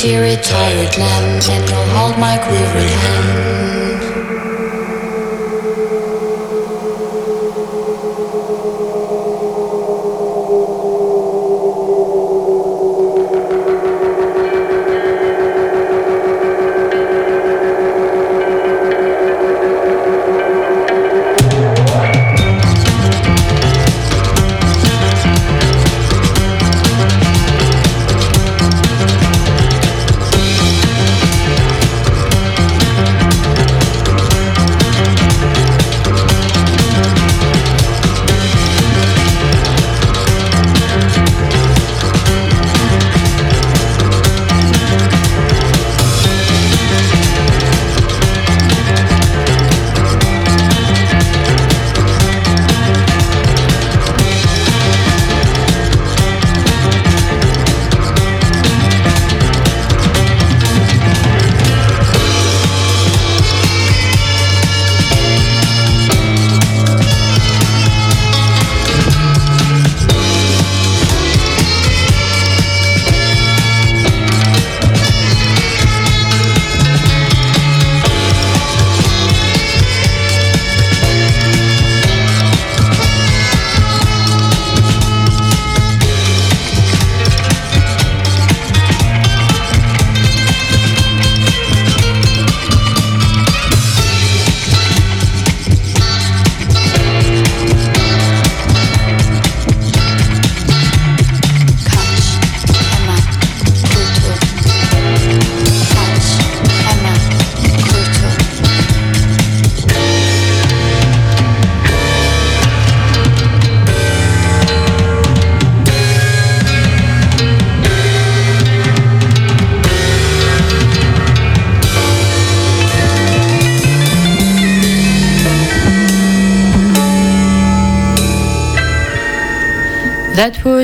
teary, 0.07 0.37
tired 0.37 0.97
land, 0.99 1.43
and 1.51 1.69
you'll 1.69 1.91
hold 1.99 2.17
my 2.17 2.39
quivering 2.39 2.99
hand. 3.05 3.16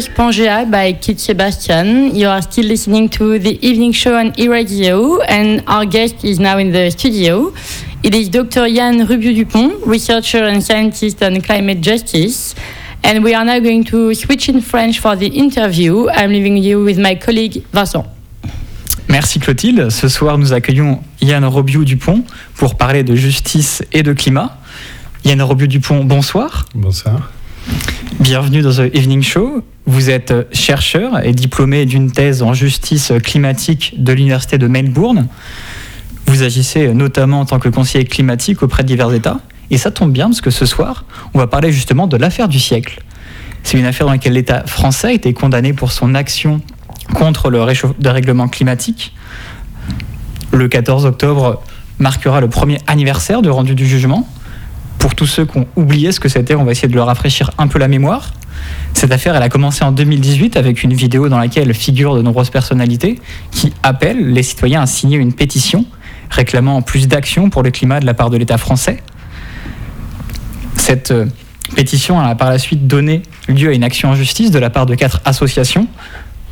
Was 0.03 0.09
Pangea 0.09 0.69
by 0.69 0.95
Kit 0.95 1.21
Sebastian. 1.21 2.12
You 2.17 2.27
are 2.27 2.43
still 2.43 2.67
listening 2.67 3.09
to 3.11 3.38
the 3.38 3.57
evening 3.65 3.93
show 3.93 4.17
on 4.17 4.33
e-radio, 4.37 5.21
and 5.21 5.62
our 5.69 5.85
guest 5.85 6.25
is 6.25 6.41
now 6.41 6.59
in 6.59 6.73
the 6.73 6.91
studio. 6.91 7.53
It 8.03 8.12
is 8.12 8.29
Dr. 8.29 8.67
Yann 8.67 9.07
Rubieu-Dupont, 9.07 9.87
researcher 9.87 10.43
and 10.43 10.61
scientist 10.61 11.23
on 11.23 11.41
climate 11.41 11.81
justice. 11.81 12.57
And 13.05 13.23
we 13.23 13.33
are 13.33 13.45
now 13.45 13.61
going 13.61 13.85
to 13.85 14.12
switch 14.15 14.49
in 14.49 14.61
French 14.61 14.99
for 14.99 15.15
the 15.15 15.29
interview. 15.29 16.09
I'm 16.09 16.33
leaving 16.33 16.57
you 16.57 16.83
with 16.83 16.99
my 16.99 17.15
colleague 17.15 17.62
Vincent. 17.73 18.05
Merci 19.09 19.38
Clotilde. 19.38 19.88
Ce 19.91 20.09
soir, 20.09 20.37
nous 20.37 20.53
accueillons 20.53 20.99
Yann 21.21 21.45
Robiou-Dupont 21.45 22.25
pour 22.57 22.75
parler 22.75 23.05
de 23.05 23.15
justice 23.15 23.85
et 23.93 24.03
de 24.03 24.12
climat. 24.15 24.59
Yann 25.25 25.41
Robiou-Dupont, 25.41 26.03
bonsoir. 26.05 26.65
Bonsoir. 26.75 27.31
Bienvenue 28.19 28.62
dans 28.62 28.73
The 28.73 28.93
Evening 28.95 29.23
Show. 29.23 29.62
Vous 29.87 30.11
êtes 30.11 30.33
chercheur 30.53 31.25
et 31.25 31.33
diplômé 31.33 31.87
d'une 31.87 32.12
thèse 32.12 32.42
en 32.42 32.55
justice 32.55 33.12
climatique 33.23 33.95
de 33.99 34.12
l'Université 34.12 34.57
de 34.57 34.68
Melbourne. 34.68 35.27
Vous 36.27 36.45
agissez 36.45 36.95
notamment 36.95 37.40
en 37.40 37.45
tant 37.45 37.59
que 37.59 37.68
conseiller 37.68 38.05
climatique 38.05 38.62
auprès 38.62 38.85
de 38.85 38.88
divers 38.88 39.12
États. 39.12 39.40
Et 39.71 39.79
ça 39.79 39.90
tombe 39.90 40.12
bien 40.12 40.27
parce 40.27 40.40
que 40.40 40.51
ce 40.51 40.66
soir, 40.66 41.05
on 41.35 41.38
va 41.38 41.49
parler 41.49 41.73
justement 41.73 42.07
de 42.07 42.16
l'affaire 42.16 42.47
du 42.47 42.61
siècle. 42.61 43.03
C'est 43.64 43.77
une 43.77 43.85
affaire 43.85 44.07
dans 44.07 44.12
laquelle 44.12 44.35
l'État 44.35 44.64
français 44.66 45.09
a 45.09 45.12
été 45.12 45.33
condamné 45.33 45.73
pour 45.73 45.90
son 45.90 46.14
action 46.14 46.61
contre 47.14 47.51
le 47.51 47.61
dérèglement 47.99 48.49
climatique. 48.49 49.14
Le 50.53 50.68
14 50.68 51.07
octobre 51.07 51.61
marquera 51.99 52.40
le 52.40 52.49
premier 52.49 52.79
anniversaire 52.87 53.42
de 53.42 53.51
rendu 53.51 53.75
du 53.75 53.87
jugement. 53.87 54.29
Pour 54.99 55.16
tous 55.16 55.27
ceux 55.27 55.45
qui 55.45 55.59
ont 55.59 55.66
oublié 55.75 56.12
ce 56.12 56.21
que 56.21 56.29
c'était, 56.29 56.55
on 56.55 56.64
va 56.64 56.71
essayer 56.71 56.88
de 56.88 56.95
leur 56.95 57.07
rafraîchir 57.07 57.51
un 57.59 57.66
peu 57.66 57.81
la 57.81 57.88
mémoire. 57.88 58.33
Cette 58.94 59.12
affaire, 59.12 59.35
a 59.35 59.48
commencé 59.48 59.85
en 59.85 59.92
2018 59.92 60.57
avec 60.57 60.83
une 60.83 60.92
vidéo 60.92 61.29
dans 61.29 61.38
laquelle 61.38 61.75
figurent 61.75 62.14
de 62.14 62.22
nombreuses 62.22 62.51
personnalités 62.51 63.18
qui 63.51 63.72
appellent 63.83 64.33
les 64.33 64.42
citoyens 64.42 64.83
à 64.83 64.87
signer 64.87 65.18
une 65.18 65.33
pétition 65.33 65.85
réclamant 66.31 66.83
plus 66.83 67.09
d'action 67.09 67.51
pour 67.51 67.62
le 67.62 67.70
climat 67.70 68.01
de 68.01 68.07
la 68.07 68.14
part 68.14 68.31
de 68.31 68.37
l'État 68.37 68.59
français. 68.59 69.03
Cette 70.77 71.11
euh, 71.11 71.27
pétition 71.75 72.20
a 72.20 72.35
par 72.35 72.51
la 72.51 72.59
suite 72.59 72.87
donné 72.87 73.22
lieu 73.48 73.70
à 73.70 73.72
une 73.72 73.85
action 73.85 74.11
en 74.11 74.14
justice 74.14 74.51
de 74.51 74.59
la 74.59 74.70
part 74.70 74.87
de 74.87 74.94
quatre 74.94 75.20
associations, 75.25 75.87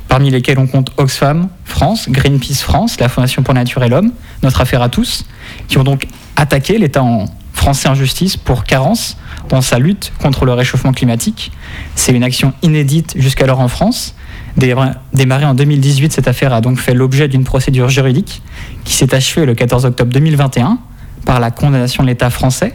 parmi 0.09 0.31
lesquelles 0.31 0.59
on 0.59 0.67
compte 0.67 0.91
Oxfam 0.97 1.49
France, 1.65 2.09
Greenpeace 2.09 2.63
France, 2.63 2.99
la 3.01 3.09
Fondation 3.09 3.43
pour 3.43 3.55
la 3.55 3.61
Nature 3.61 3.83
et 3.83 3.89
l'Homme, 3.89 4.13
Notre 4.43 4.61
Affaire 4.61 4.83
à 4.83 4.89
tous, 4.89 5.25
qui 5.69 5.79
ont 5.79 5.85
donc 5.85 6.07
attaqué 6.37 6.79
l'État 6.79 7.03
en 7.03 7.27
français 7.61 7.91
en 7.91 7.95
justice 7.95 8.39
pour 8.39 8.65
carence 8.65 9.19
dans 9.51 9.61
sa 9.61 9.79
lutte 9.79 10.13
contre 10.19 10.47
le 10.47 10.55
réchauffement 10.55 10.93
climatique. 10.93 11.53
C'est 11.95 12.13
une 12.13 12.25
action 12.25 12.55
inédite 12.63 13.13
jusqu'alors 13.17 13.61
en 13.61 13.69
France. 13.69 14.15
Démarrée 14.57 15.45
en 15.45 15.53
2018, 15.53 16.11
cette 16.11 16.27
affaire 16.27 16.55
a 16.55 16.63
donc 16.63 16.79
fait 16.79 16.95
l'objet 16.95 17.29
d'une 17.29 17.45
procédure 17.45 17.91
juridique 17.91 18.41
qui 18.85 18.95
s'est 18.95 19.15
achevée 19.15 19.45
le 19.45 19.55
14 19.55 19.85
octobre 19.85 20.11
2021 20.11 20.79
par 21.27 21.39
la 21.39 21.51
condamnation 21.51 22.03
de 22.03 22.09
l'État 22.09 22.31
français 22.31 22.75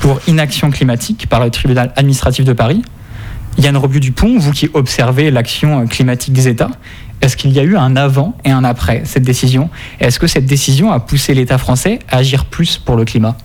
pour 0.00 0.18
inaction 0.26 0.70
climatique 0.70 1.28
par 1.28 1.44
le 1.44 1.50
tribunal 1.50 1.92
administratif 1.96 2.46
de 2.46 2.54
Paris. 2.54 2.82
Yann 3.58 3.76
Robu-Dupont, 3.76 4.38
vous 4.38 4.52
qui 4.52 4.70
observez 4.72 5.30
l'action 5.30 5.86
climatique 5.86 6.32
des 6.32 6.48
États, 6.48 6.70
est-ce 7.20 7.36
qu'il 7.36 7.52
y 7.52 7.58
a 7.58 7.62
eu 7.62 7.76
un 7.76 7.96
avant 7.96 8.34
et 8.46 8.50
un 8.50 8.64
après 8.64 9.02
cette 9.04 9.24
décision? 9.24 9.68
Est-ce 10.00 10.18
que 10.18 10.26
cette 10.26 10.46
décision 10.46 10.90
a 10.90 11.00
poussé 11.00 11.34
l'État 11.34 11.58
français 11.58 11.98
à 12.08 12.16
agir 12.16 12.46
plus 12.46 12.78
pour 12.78 12.96
le 12.96 13.04
climat? 13.04 13.36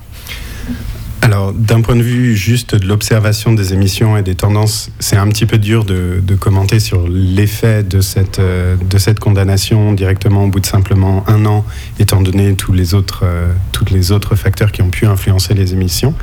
Alors, 1.24 1.54
d'un 1.54 1.82
point 1.82 1.96
de 1.96 2.02
vue 2.02 2.36
juste 2.36 2.74
de 2.74 2.88
l'observation 2.88 3.54
des 3.54 3.74
émissions 3.74 4.18
et 4.18 4.24
des 4.24 4.34
tendances, 4.34 4.90
c'est 5.00 5.18
un 5.18 5.28
petit 5.28 5.46
peu 5.46 5.60
dur 5.60 5.86
de, 5.86 6.20
commenter 6.40 6.80
sur 6.80 7.08
l'effet 7.08 7.84
de 7.84 8.02
cette, 8.02 8.40
euh, 8.40 8.76
de 8.90 8.98
cette 8.98 9.20
condamnation 9.20 9.94
directement 9.94 10.46
au 10.46 10.48
bout 10.48 10.60
de 10.60 10.66
simplement 10.66 11.24
un 11.28 11.46
an, 11.46 11.64
étant 12.00 12.22
donné 12.22 12.56
tous 12.56 12.74
les 12.74 12.96
autres, 12.96 13.22
euh, 13.24 13.52
les 13.92 14.12
autres 14.12 14.36
facteurs 14.36 14.72
qui 14.72 14.82
ont 14.82 14.90
pu 14.90 15.06
influencer 15.06 15.54
les 15.54 15.74
émissions. 15.74 16.16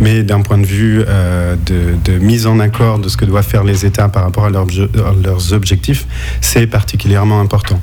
Mais 0.00 0.22
d'un 0.22 0.42
point 0.42 0.58
de 0.58 0.66
vue 0.66 1.02
euh, 1.08 1.56
de, 1.64 1.94
de, 2.04 2.18
mise 2.18 2.46
en 2.46 2.58
accord 2.60 2.98
de 2.98 3.08
ce 3.08 3.16
que 3.16 3.24
doivent 3.24 3.46
faire 3.46 3.64
les 3.64 3.86
États 3.86 4.08
par 4.10 4.24
rapport 4.24 4.44
à 4.44 4.50
leurs 4.50 5.52
objectifs, 5.52 6.06
c'est 6.42 6.66
particulièrement 6.66 7.40
important 7.40 7.80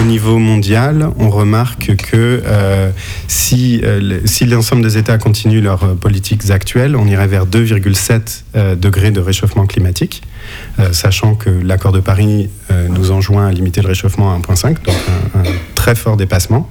au 0.00 0.04
niveau 0.04 0.38
mondial, 0.38 1.10
on 1.18 1.30
remarque 1.30 1.96
que 1.96 2.42
euh, 2.44 2.90
si, 3.28 3.80
euh, 3.82 4.20
si 4.24 4.44
l'ensemble 4.44 4.82
des 4.82 4.98
États 4.98 5.18
continuent 5.18 5.62
leurs 5.62 5.84
euh, 5.84 5.94
politiques 5.94 6.50
actuelles, 6.50 6.96
on 6.96 7.06
irait 7.06 7.26
vers 7.26 7.46
2,7 7.46 8.76
degrés 8.76 9.10
de 9.10 9.20
réchauffement 9.20 9.66
climatique, 9.66 10.22
sachant 10.92 11.34
que 11.34 11.50
l'accord 11.50 11.92
de 11.92 12.00
Paris 12.00 12.48
nous 12.90 13.10
enjoint 13.10 13.46
à 13.46 13.52
limiter 13.52 13.82
le 13.82 13.88
réchauffement 13.88 14.32
à 14.32 14.38
1,5, 14.38 14.84
donc 14.84 14.94
un, 15.34 15.42
très 15.74 15.94
fort 15.94 16.16
dépassement. 16.16 16.70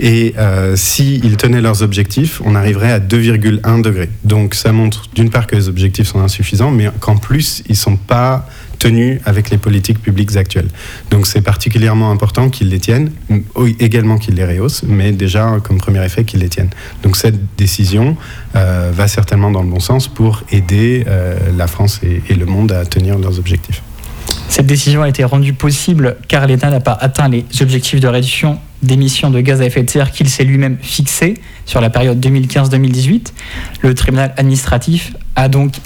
Et 0.00 0.34
s'ils 0.74 1.36
tenaient 1.36 1.60
leurs 1.60 1.82
objectifs, 1.82 2.42
on 2.44 2.54
arriverait 2.54 2.92
à 2.92 3.00
2,1 3.00 3.80
degrés. 3.82 4.10
Donc 4.24 4.54
ça 4.54 4.72
montre 4.72 5.04
d'une 5.14 5.30
part 5.30 5.46
que 5.46 5.56
les 5.56 5.68
objectifs 5.68 6.08
sont 6.08 6.20
insuffisants, 6.20 6.70
mais 6.70 6.90
qu'en 7.00 7.16
plus, 7.16 7.62
ils 7.66 7.72
ne 7.72 7.76
sont 7.76 7.96
pas 7.96 8.46
tenus 8.78 9.20
avec 9.24 9.50
les 9.50 9.58
politiques 9.58 10.00
publiques 10.00 10.36
actuelles. 10.36 10.68
Donc 11.10 11.26
c'est 11.26 11.40
particulièrement 11.40 12.10
important 12.10 12.48
qu'ils 12.50 12.68
les 12.68 12.80
tiennent, 12.80 13.10
également 13.78 14.18
qu'ils 14.18 14.34
les 14.34 14.44
rehaussent, 14.44 14.82
mais 14.86 15.12
déjà 15.12 15.56
comme 15.62 15.78
premier 15.78 16.04
effet 16.04 16.24
qu'ils 16.24 16.40
les 16.40 16.48
tiennent. 16.48 16.70
Donc 17.02 17.16
cette 17.16 17.56
décision 17.56 18.16
euh, 18.54 18.90
va 18.94 19.08
certainement 19.08 19.50
dans 19.50 19.62
le 19.62 19.68
bon 19.68 19.80
sens 19.80 20.08
pour 20.08 20.42
aider 20.50 21.04
euh, 21.06 21.36
la 21.56 21.66
France 21.66 22.00
et, 22.02 22.22
et 22.28 22.34
le 22.34 22.46
monde 22.46 22.72
à 22.72 22.84
tenir 22.84 23.18
leurs 23.18 23.38
objectifs. 23.38 23.82
Cette 24.48 24.66
décision 24.66 25.02
a 25.02 25.08
été 25.08 25.24
rendue 25.24 25.52
possible 25.52 26.16
car 26.28 26.46
l'État 26.46 26.70
n'a 26.70 26.80
pas 26.80 26.92
atteint 26.92 27.28
les 27.28 27.44
objectifs 27.60 28.00
de 28.00 28.08
réduction 28.08 28.58
d'émissions 28.82 29.30
de 29.30 29.40
gaz 29.40 29.60
à 29.60 29.66
effet 29.66 29.82
de 29.82 29.90
serre 29.90 30.12
qu'il 30.12 30.28
s'est 30.28 30.44
lui-même 30.44 30.78
fixé 30.80 31.34
sur 31.64 31.80
la 31.80 31.90
période 31.90 32.24
2015-2018. 32.24 33.32
Le 33.82 33.94
tribunal 33.94 34.34
administratif 34.36 35.14
a 35.34 35.48
donc 35.48 35.76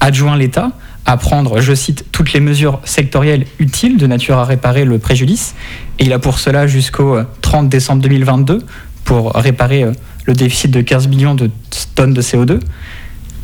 adjoint 0.00 0.36
l'État 0.36 0.72
à 1.06 1.16
prendre, 1.16 1.60
je 1.60 1.74
cite, 1.74 2.06
toutes 2.12 2.32
les 2.32 2.40
mesures 2.40 2.80
sectorielles 2.84 3.46
utiles 3.58 3.98
de 3.98 4.06
nature 4.06 4.38
à 4.38 4.44
réparer 4.44 4.84
le 4.84 4.98
préjudice. 4.98 5.54
Et 5.98 6.04
il 6.04 6.12
a 6.12 6.18
pour 6.18 6.38
cela 6.38 6.66
jusqu'au 6.66 7.18
30 7.42 7.68
décembre 7.68 8.02
2022 8.02 8.62
pour 9.04 9.32
réparer 9.32 9.82
euh, 9.82 9.92
le 10.24 10.32
déficit 10.32 10.70
de 10.70 10.80
15 10.80 11.08
millions 11.08 11.34
de 11.34 11.50
tonnes 11.94 12.14
de 12.14 12.22
CO2. 12.22 12.60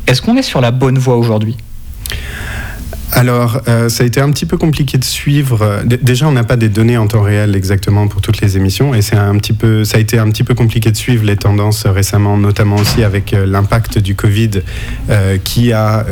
Est-ce 0.06 0.22
qu'on 0.22 0.36
est 0.36 0.42
sur 0.42 0.60
la 0.60 0.70
bonne 0.70 0.98
voie 0.98 1.16
aujourd'hui? 1.16 1.56
Alors, 3.12 3.60
euh, 3.68 3.88
ça 3.88 4.04
a 4.04 4.06
été 4.06 4.20
un 4.20 4.30
petit 4.30 4.46
peu 4.46 4.56
compliqué 4.56 4.96
de 4.96 5.04
suivre. 5.04 5.82
déjà, 5.84 6.28
on 6.28 6.32
n'a 6.32 6.44
pas 6.44 6.56
des 6.56 6.68
données 6.68 6.96
en 6.96 7.06
temps 7.06 7.22
réel 7.22 7.56
exactement 7.56 8.06
pour 8.08 8.20
toutes 8.20 8.40
les 8.40 8.56
émissions, 8.56 8.94
et 8.94 9.02
c'est 9.02 9.16
un 9.16 9.36
petit 9.36 9.52
peu, 9.52 9.84
ça 9.84 9.98
a 9.98 10.00
été 10.00 10.18
un 10.18 10.28
petit 10.30 10.44
peu 10.44 10.54
compliqué 10.54 10.90
de 10.90 10.96
suivre 10.96 11.24
les 11.24 11.36
tendances 11.36 11.86
récemment, 11.86 12.36
notamment 12.36 12.76
aussi 12.76 13.02
avec 13.02 13.34
euh, 13.34 13.46
l'impact 13.46 13.98
du 13.98 14.14
Covid, 14.14 14.62
euh, 15.10 15.38
qui 15.42 15.72
a, 15.72 16.04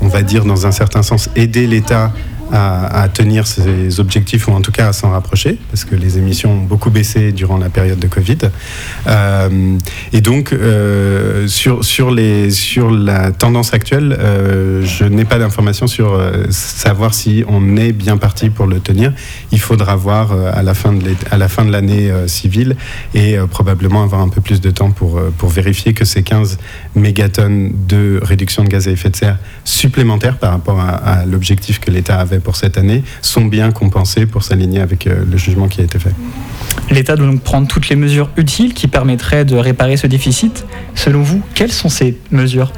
on 0.00 0.08
va 0.08 0.22
dire, 0.22 0.44
dans 0.44 0.66
un 0.66 0.72
certain 0.72 1.02
sens, 1.02 1.30
aidé 1.36 1.66
l'État 1.66 2.12
à, 2.52 3.08
tenir 3.12 3.46
ses 3.46 4.00
objectifs 4.00 4.48
ou 4.48 4.52
en 4.52 4.60
tout 4.60 4.72
cas 4.72 4.88
à 4.88 4.92
s'en 4.92 5.10
rapprocher 5.10 5.58
parce 5.70 5.84
que 5.84 5.94
les 5.94 6.18
émissions 6.18 6.52
ont 6.52 6.62
beaucoup 6.62 6.90
baissé 6.90 7.32
durant 7.32 7.56
la 7.56 7.68
période 7.68 7.98
de 7.98 8.06
Covid. 8.06 8.38
Euh, 9.06 9.78
et 10.12 10.20
donc 10.20 10.52
euh, 10.52 11.46
sur, 11.48 11.84
sur, 11.84 12.10
les, 12.10 12.50
sur 12.50 12.90
la 12.90 13.32
tendance 13.32 13.72
actuelle, 13.74 14.16
euh, 14.18 14.84
je 14.84 15.04
n'ai 15.04 15.24
pas 15.24 15.38
d'informations 15.38 15.86
sur 15.86 16.20
savoir 16.50 17.14
si 17.14 17.44
on 17.48 17.76
est 17.76 17.92
bien 17.92 18.16
parti 18.16 18.50
pour 18.50 18.66
le 18.66 18.80
tenir. 18.80 19.12
Il 19.52 19.60
faudra 19.60 19.96
voir 19.96 20.32
à 20.32 20.62
la 20.62 20.74
fin 20.74 20.92
de 20.92 21.72
l'année 21.72 22.12
civile 22.26 22.76
et 23.14 23.36
probablement 23.50 24.02
avoir 24.02 24.20
un 24.20 24.28
peu 24.28 24.40
plus 24.40 24.60
de 24.60 24.70
temps 24.70 24.90
pour, 24.90 25.20
pour 25.38 25.48
vérifier 25.48 25.94
que 25.94 26.04
ces 26.04 26.22
15 26.22 26.58
mégatonnes 26.94 27.72
de 27.88 28.20
réduction 28.22 28.64
de 28.64 28.68
gaz 28.68 28.88
à 28.88 28.90
effet 28.90 29.10
de 29.10 29.16
serre 29.16 29.38
supplémentaires 29.64 30.38
par 30.38 30.52
rapport 30.52 30.80
à 30.80 31.24
l'objectif 31.26 31.80
que 31.80 31.90
l'État 31.90 32.18
avait 32.18 32.35
pour 32.40 32.56
cette 32.56 32.78
année 32.78 33.02
sont 33.22 33.44
bien 33.44 33.70
compensés 33.72 34.26
pour 34.26 34.42
s'aligner 34.42 34.80
avec 34.80 35.06
euh, 35.06 35.24
le 35.30 35.36
jugement 35.36 35.68
qui 35.68 35.80
a 35.80 35.84
été 35.84 35.98
fait. 35.98 36.14
L'État 36.90 37.16
doit 37.16 37.26
donc 37.26 37.42
prendre 37.42 37.66
toutes 37.66 37.88
les 37.88 37.96
mesures 37.96 38.30
utiles 38.36 38.74
qui 38.74 38.86
permettraient 38.86 39.44
de 39.44 39.56
réparer 39.56 39.96
ce 39.96 40.06
déficit. 40.06 40.64
Selon 40.94 41.22
vous, 41.22 41.42
quelles 41.54 41.72
sont 41.72 41.88
ces 41.88 42.16
mesures? 42.30 42.72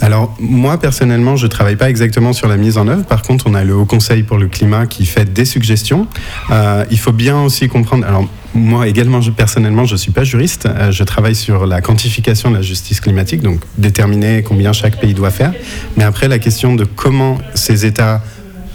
Alors 0.00 0.36
moi 0.38 0.78
personnellement, 0.78 1.36
je 1.36 1.46
ne 1.46 1.50
travaille 1.50 1.76
pas 1.76 1.88
exactement 1.88 2.32
sur 2.32 2.48
la 2.48 2.56
mise 2.56 2.78
en 2.78 2.86
œuvre. 2.86 3.04
Par 3.04 3.22
contre, 3.22 3.46
on 3.48 3.54
a 3.54 3.64
le 3.64 3.74
Haut 3.74 3.86
Conseil 3.86 4.22
pour 4.22 4.38
le 4.38 4.48
climat 4.48 4.86
qui 4.86 5.06
fait 5.06 5.32
des 5.32 5.44
suggestions. 5.44 6.06
Euh, 6.50 6.84
il 6.90 6.98
faut 6.98 7.12
bien 7.12 7.40
aussi 7.40 7.68
comprendre. 7.68 8.06
Alors 8.06 8.28
moi 8.54 8.88
également, 8.88 9.20
je, 9.20 9.30
personnellement, 9.30 9.84
je 9.84 9.92
ne 9.92 9.98
suis 9.98 10.12
pas 10.12 10.24
juriste. 10.24 10.66
Euh, 10.66 10.90
je 10.90 11.04
travaille 11.04 11.34
sur 11.34 11.66
la 11.66 11.80
quantification 11.80 12.50
de 12.50 12.56
la 12.56 12.62
justice 12.62 13.00
climatique, 13.00 13.42
donc 13.42 13.60
déterminer 13.78 14.42
combien 14.42 14.72
chaque 14.72 15.00
pays 15.00 15.14
doit 15.14 15.30
faire. 15.30 15.52
Mais 15.96 16.04
après, 16.04 16.28
la 16.28 16.38
question 16.38 16.74
de 16.74 16.84
comment 16.84 17.38
ces 17.54 17.86
États 17.86 18.22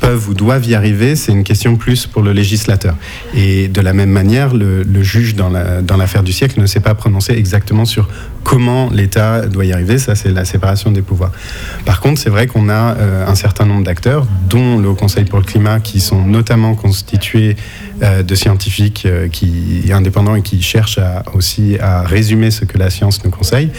peuvent 0.02 0.28
ou 0.30 0.34
doivent 0.34 0.66
y 0.68 0.76
arriver, 0.76 1.16
c'est 1.16 1.32
une 1.32 1.44
question 1.46 1.78
plus 1.78 2.08
pour 2.08 2.22
le 2.24 2.34
législateur. 2.34 2.96
Et 3.34 3.68
de 3.70 3.80
la 3.82 3.94
même 3.94 4.10
manière, 4.10 4.54
le, 4.54 4.84
juge 5.04 5.36
dans 5.36 5.50
la- 5.50 5.82
dans 5.82 5.96
l'affaire 5.96 6.24
du 6.24 6.34
siècle 6.34 6.60
ne 6.60 6.66
s'est 6.66 6.80
pas 6.82 6.96
prononcé 6.96 7.32
exactement 7.34 7.86
sur 7.86 8.10
comment 8.44 8.90
l'État 8.92 9.46
doit 9.48 9.66
y 9.66 9.72
arriver. 9.72 9.98
Ça, 10.00 10.16
c'est 10.16 10.32
la 10.32 10.44
séparation 10.46 10.92
des 10.92 11.02
pouvoirs. 11.04 11.32
Par 11.86 12.02
contre, 12.02 12.20
c'est 12.20 12.30
vrai 12.32 12.48
qu'on 12.48 12.68
a 12.70 12.96
euh, 12.98 13.28
un 13.28 13.36
certain 13.36 13.66
nombre 13.66 13.84
d'acteurs, 13.84 14.26
dont 14.50 14.80
le 14.80 14.90
Haut 14.90 14.96
Conseil 14.96 15.26
pour 15.26 15.40
le 15.40 15.46
climat, 15.46 15.80
qui 15.80 16.00
sont 16.02 16.26
notamment 16.26 16.74
constitués 16.76 17.56
de 18.24 18.36
scientifiques 18.36 19.04
euh, 19.06 19.28
qui, 19.28 19.92
indépendants 19.94 20.36
et 20.36 20.42
qui 20.42 20.62
cherchent 20.62 20.98
à- 20.98 21.24
aussi 21.34 21.78
à 21.80 22.02
résumer 22.02 22.50
ce 22.52 22.66
que 22.66 22.78
la 22.78 22.90
science 22.90 23.24
nous 23.24 23.30
conseille. 23.30 23.70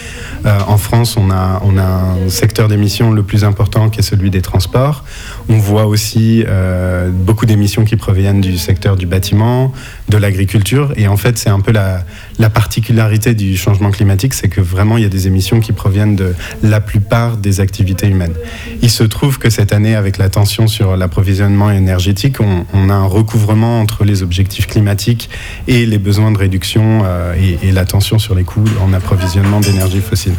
Euh, 0.45 0.59
en 0.67 0.77
France, 0.77 1.17
on 1.17 1.29
a, 1.31 1.61
on 1.63 1.77
a 1.77 1.83
un 1.83 2.29
secteur 2.29 2.67
d'émissions 2.67 3.11
le 3.11 3.23
plus 3.23 3.43
important 3.43 3.89
qui 3.89 3.99
est 3.99 4.03
celui 4.03 4.29
des 4.29 4.41
transports. 4.41 5.03
On 5.49 5.57
voit 5.57 5.85
aussi 5.85 6.43
euh, 6.47 7.09
beaucoup 7.11 7.45
d'émissions 7.45 7.83
qui 7.85 7.95
proviennent 7.97 8.41
du 8.41 8.57
secteur 8.57 8.95
du 8.95 9.05
bâtiment, 9.05 9.73
de 10.09 10.17
l'agriculture. 10.17 10.93
Et 10.95 11.07
en 11.07 11.17
fait, 11.17 11.37
c'est 11.37 11.49
un 11.49 11.59
peu 11.59 11.71
la, 11.71 12.03
la 12.39 12.49
particularité 12.49 13.33
du 13.33 13.57
changement 13.57 13.91
climatique, 13.91 14.33
c'est 14.33 14.49
que 14.49 14.61
vraiment, 14.61 14.97
il 14.97 15.03
y 15.03 15.05
a 15.05 15.09
des 15.09 15.27
émissions 15.27 15.59
qui 15.59 15.71
proviennent 15.71 16.15
de 16.15 16.33
la 16.61 16.81
plupart 16.81 17.37
des 17.37 17.59
activités 17.59 18.07
humaines. 18.07 18.33
Il 18.81 18.89
se 18.89 19.03
trouve 19.03 19.39
que 19.39 19.49
cette 19.49 19.73
année, 19.73 19.95
avec 19.95 20.17
la 20.17 20.29
tension 20.29 20.67
sur 20.67 20.97
l'approvisionnement 20.97 21.71
énergétique, 21.71 22.39
on, 22.39 22.65
on 22.73 22.89
a 22.89 22.93
un 22.93 23.05
recouvrement 23.05 23.79
entre 23.79 24.03
les 24.03 24.23
objectifs 24.23 24.67
climatiques 24.67 25.29
et 25.67 25.85
les 25.85 25.97
besoins 25.97 26.31
de 26.31 26.37
réduction 26.37 27.01
euh, 27.03 27.35
et, 27.35 27.67
et 27.67 27.71
la 27.71 27.85
tension 27.85 28.19
sur 28.19 28.35
les 28.35 28.43
coûts 28.43 28.65
en 28.81 28.93
approvisionnement 28.93 29.59
d'énergie 29.59 30.01
fossile. 30.01 30.35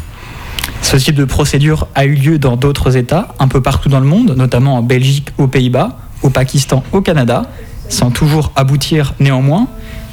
Ce 0.83 0.97
type 0.97 1.15
de 1.15 1.25
procédure 1.25 1.89
a 1.95 2.05
eu 2.05 2.15
lieu 2.15 2.39
dans 2.39 2.57
d'autres 2.57 2.97
États, 2.97 3.35
un 3.39 3.49
peu 3.49 3.63
partout 3.63 3.89
dans 3.89 4.01
le 4.01 4.07
monde, 4.07 4.35
notamment 4.37 4.77
en 4.77 4.83
Belgique, 4.83 5.31
aux 5.39 5.47
Pays-Bas, 5.47 5.99
au 6.23 6.31
Pakistan, 6.31 6.83
au 6.93 7.01
Canada, 7.01 7.43
sans 7.89 8.11
toujours 8.11 8.53
aboutir 8.57 9.15
néanmoins. 9.21 9.69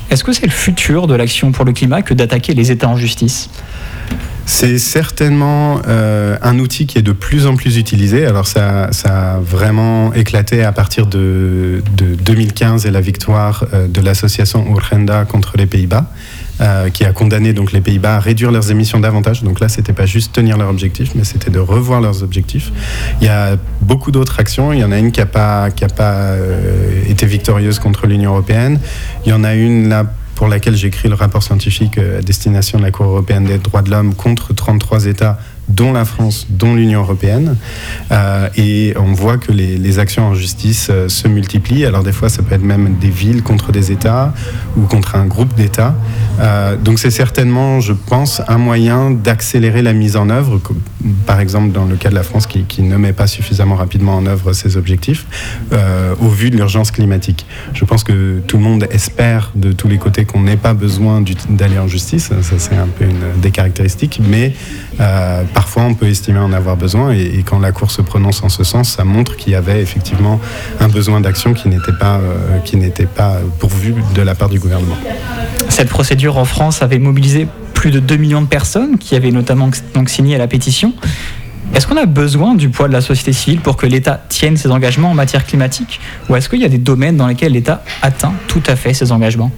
Est-ce 0.10 0.24
que 0.24 0.34
c'est 0.34 0.46
le 0.46 0.52
futur 0.52 1.08
de 1.08 1.16
l'action 1.16 1.52
pour 1.52 1.64
le 1.64 1.72
climat 1.72 2.02
que 2.02 2.14
d'attaquer 2.14 2.54
les 2.54 2.72
États 2.72 2.90
en 2.90 2.98
justice? 2.98 3.50
C'est 4.46 4.80
certainement 4.80 5.82
euh, 5.88 6.38
un 6.42 6.60
outil 6.60 6.86
qui 6.86 6.98
est 6.98 7.04
de 7.04 7.14
plus 7.14 7.48
en 7.48 7.56
plus 7.56 7.78
utilisé. 7.78 8.26
Alors 8.26 8.48
ça, 8.48 8.92
ça 8.92 9.36
a 9.36 9.40
vraiment 9.40 10.14
éclaté 10.14 10.64
à 10.64 10.74
partir 10.74 11.06
de, 11.08 11.82
de 11.96 12.16
2015 12.16 12.86
et 12.86 12.92
la 12.92 13.00
victoire 13.00 13.66
euh, 13.74 13.88
de 13.88 14.02
l'association 14.02 14.70
Urgenda 14.70 15.24
contre 15.24 15.56
les 15.56 15.68
Pays-Bas, 15.68 16.06
euh, 16.60 16.90
qui 16.90 17.06
a 17.06 17.12
condamné 17.12 17.54
donc 17.54 17.72
les 17.72 17.82
Pays-Bas 17.82 18.18
à 18.18 18.20
réduire 18.20 18.52
leurs 18.52 18.70
émissions 18.72 19.00
davantage. 19.00 19.44
Donc 19.44 19.60
là, 19.60 19.70
c'était 19.70 19.94
pas 19.94 20.06
juste 20.06 20.34
tenir 20.34 20.58
leurs 20.58 20.70
objectifs, 20.70 21.14
mais 21.16 21.24
c'était 21.24 21.50
de 21.50 21.60
revoir 21.60 22.02
leurs 22.02 22.24
objectifs. 22.24 22.72
Il 23.20 23.26
y 23.26 23.30
a 23.30 23.58
beaucoup 23.82 24.12
d'autres 24.12 24.40
actions. 24.40 24.74
Il 24.74 24.80
y 24.80 24.84
en 24.84 24.92
a 24.92 25.00
une 25.00 25.12
qui 25.12 25.20
n'a 25.20 25.26
pas, 25.26 25.72
qui 25.72 25.84
a 25.84 25.90
pas 25.90 26.14
euh, 26.14 27.04
été 27.08 27.26
victorieuse 27.26 27.80
contre 27.80 28.08
l'Union 28.08 28.32
européenne. 28.32 28.80
Il 29.26 29.30
y 29.30 29.34
en 29.34 29.44
a 29.44 29.56
une 29.56 29.90
là 29.90 30.06
pour 30.42 30.48
laquelle 30.48 30.76
j'écris 30.76 31.08
le 31.08 31.14
rapport 31.14 31.44
scientifique 31.44 32.00
euh, 32.00 32.18
à 32.18 32.22
destination 32.24 32.80
de 32.80 32.84
la 32.84 32.90
Cour 32.90 33.06
européenne 33.06 33.46
des 33.46 33.60
droits 33.60 33.84
de 33.84 33.92
l'homme 33.92 34.16
contre 34.16 34.56
33 34.56 35.06
États, 35.06 35.38
dont 35.72 35.94
la 35.94 36.06
France, 36.06 36.48
dont 36.50 36.76
l'Union 36.76 37.02
européenne. 37.02 37.56
Euh, 38.12 38.50
et 38.58 38.94
on 38.98 39.14
voit 39.14 39.38
que 39.38 39.52
les, 39.52 40.00
actions 40.00 40.28
en 40.28 40.34
justice 40.34 40.88
euh, 40.90 41.10
se 41.10 41.28
multiplient. 41.28 41.86
Alors 41.86 42.04
des 42.04 42.14
fois, 42.14 42.30
ça 42.30 42.44
peut 42.44 42.56
être 42.56 42.64
même 42.64 42.96
des 43.00 43.10
villes 43.10 43.44
contre 43.44 43.72
des 43.72 43.92
États 43.92 44.34
ou 44.78 44.82
contre 44.84 45.16
un 45.16 45.26
groupe 45.26 45.54
d'États. 45.56 45.96
Euh, 46.40 46.78
donc 46.78 47.00
c'est 47.00 47.12
certainement, 47.12 47.82
je 47.82 47.94
pense, 47.94 48.42
un 48.48 48.58
moyen 48.58 49.12
d'accélérer 49.12 49.82
la 49.82 49.94
mise 49.94 50.16
en 50.16 50.30
œuvre, 50.30 50.62
par 51.26 51.40
exemple 51.40 51.72
dans 51.72 51.86
le 51.86 51.96
cas 51.96 52.10
de 52.10 52.16
la 52.16 52.24
France 52.24 52.48
qui, 52.48 52.82
ne 52.82 52.98
met 52.98 53.14
pas 53.14 53.28
suffisamment 53.28 53.76
rapidement 53.76 54.16
en 54.16 54.26
œuvre 54.26 54.54
ses 54.54 54.76
objectifs, 54.76 55.26
au 56.20 56.30
vu 56.30 56.50
de 56.50 56.58
l'urgence 56.58 56.90
climatique. 56.92 57.46
Je 57.74 57.86
pense 57.86 58.04
que 58.04 58.40
tout 58.48 58.58
le 58.58 58.64
monde 58.64 58.88
espère 58.90 59.52
de 59.56 59.72
tous 59.72 59.88
les 59.88 59.98
côtés 59.98 60.26
qu'on 60.26 60.42
n'ait 60.42 60.58
pas 60.58 60.74
besoin 60.74 61.24
d'aller 61.50 61.78
en 61.78 61.88
justice, 61.88 62.32
ça 62.42 62.56
c'est 62.58 62.76
un 62.76 62.88
peu 62.88 63.06
une 63.06 63.42
des 63.42 63.52
caractéristiques, 63.52 64.20
mais 64.28 64.54
parfois 65.62 65.84
on 65.84 65.94
peut 65.94 66.08
estimer 66.08 66.40
en 66.40 66.54
avoir 66.54 66.76
besoin 66.76 67.12
et, 67.12 67.44
quand 67.46 67.60
la 67.60 67.72
Cour 67.72 67.92
se 67.92 68.02
prononce 68.02 68.42
en 68.42 68.50
ce 68.50 68.64
sens, 68.64 68.94
ça 68.94 69.04
montre 69.04 69.36
qu'il 69.36 69.54
y 69.54 69.56
avait 69.56 69.80
effectivement 69.80 70.42
un 70.80 70.88
besoin 70.88 71.22
d'action 71.22 71.54
qui 71.54 71.70
n'était 71.70 71.92
pas, 71.92 72.18
euh, 72.18 73.06
pas 73.16 73.38
pourvu 73.60 73.94
de 74.16 74.22
la 74.24 74.34
part 74.34 74.50
du 74.50 74.58
gouvernement. 74.58 74.98
Cette 75.70 75.90
procédure 75.90 76.40
en 76.40 76.46
France 76.46 76.82
avait 76.82 76.98
mobilisé 76.98 77.48
plus 77.76 77.92
de 77.92 78.00
2 78.00 78.16
millions 78.18 78.42
de 78.42 78.48
personnes 78.48 78.98
qui 78.98 79.16
avaient 79.16 79.30
notamment 79.30 79.70
donc 79.94 80.10
signé 80.10 80.34
à 80.34 80.40
la 80.40 80.48
pétition. 80.48 80.94
Est-ce 81.76 81.86
qu'on 81.86 81.98
a 81.98 82.08
besoin 82.08 82.56
du 82.56 82.70
poids 82.70 82.88
de 82.88 82.94
la 82.94 83.02
société 83.02 83.32
civile 83.32 83.60
pour 83.60 83.78
que 83.78 83.86
l'État 83.86 84.20
tienne 84.30 84.58
ses 84.58 84.72
engagements 84.72 85.12
en 85.12 85.16
matière 85.16 85.46
climatique? 85.46 86.00
Ou 86.28 86.36
est-ce 86.38 86.50
qu'il 86.50 86.60
y 86.60 86.66
a 86.66 86.70
des 86.70 86.80
domaines 86.80 87.18
dans 87.18 87.28
lesquels 87.28 87.52
l'État 87.52 87.84
atteint 88.02 88.34
tout 88.48 88.64
à 88.66 88.76
fait 88.76 88.96
ses 88.96 89.12
engagements? 89.12 89.52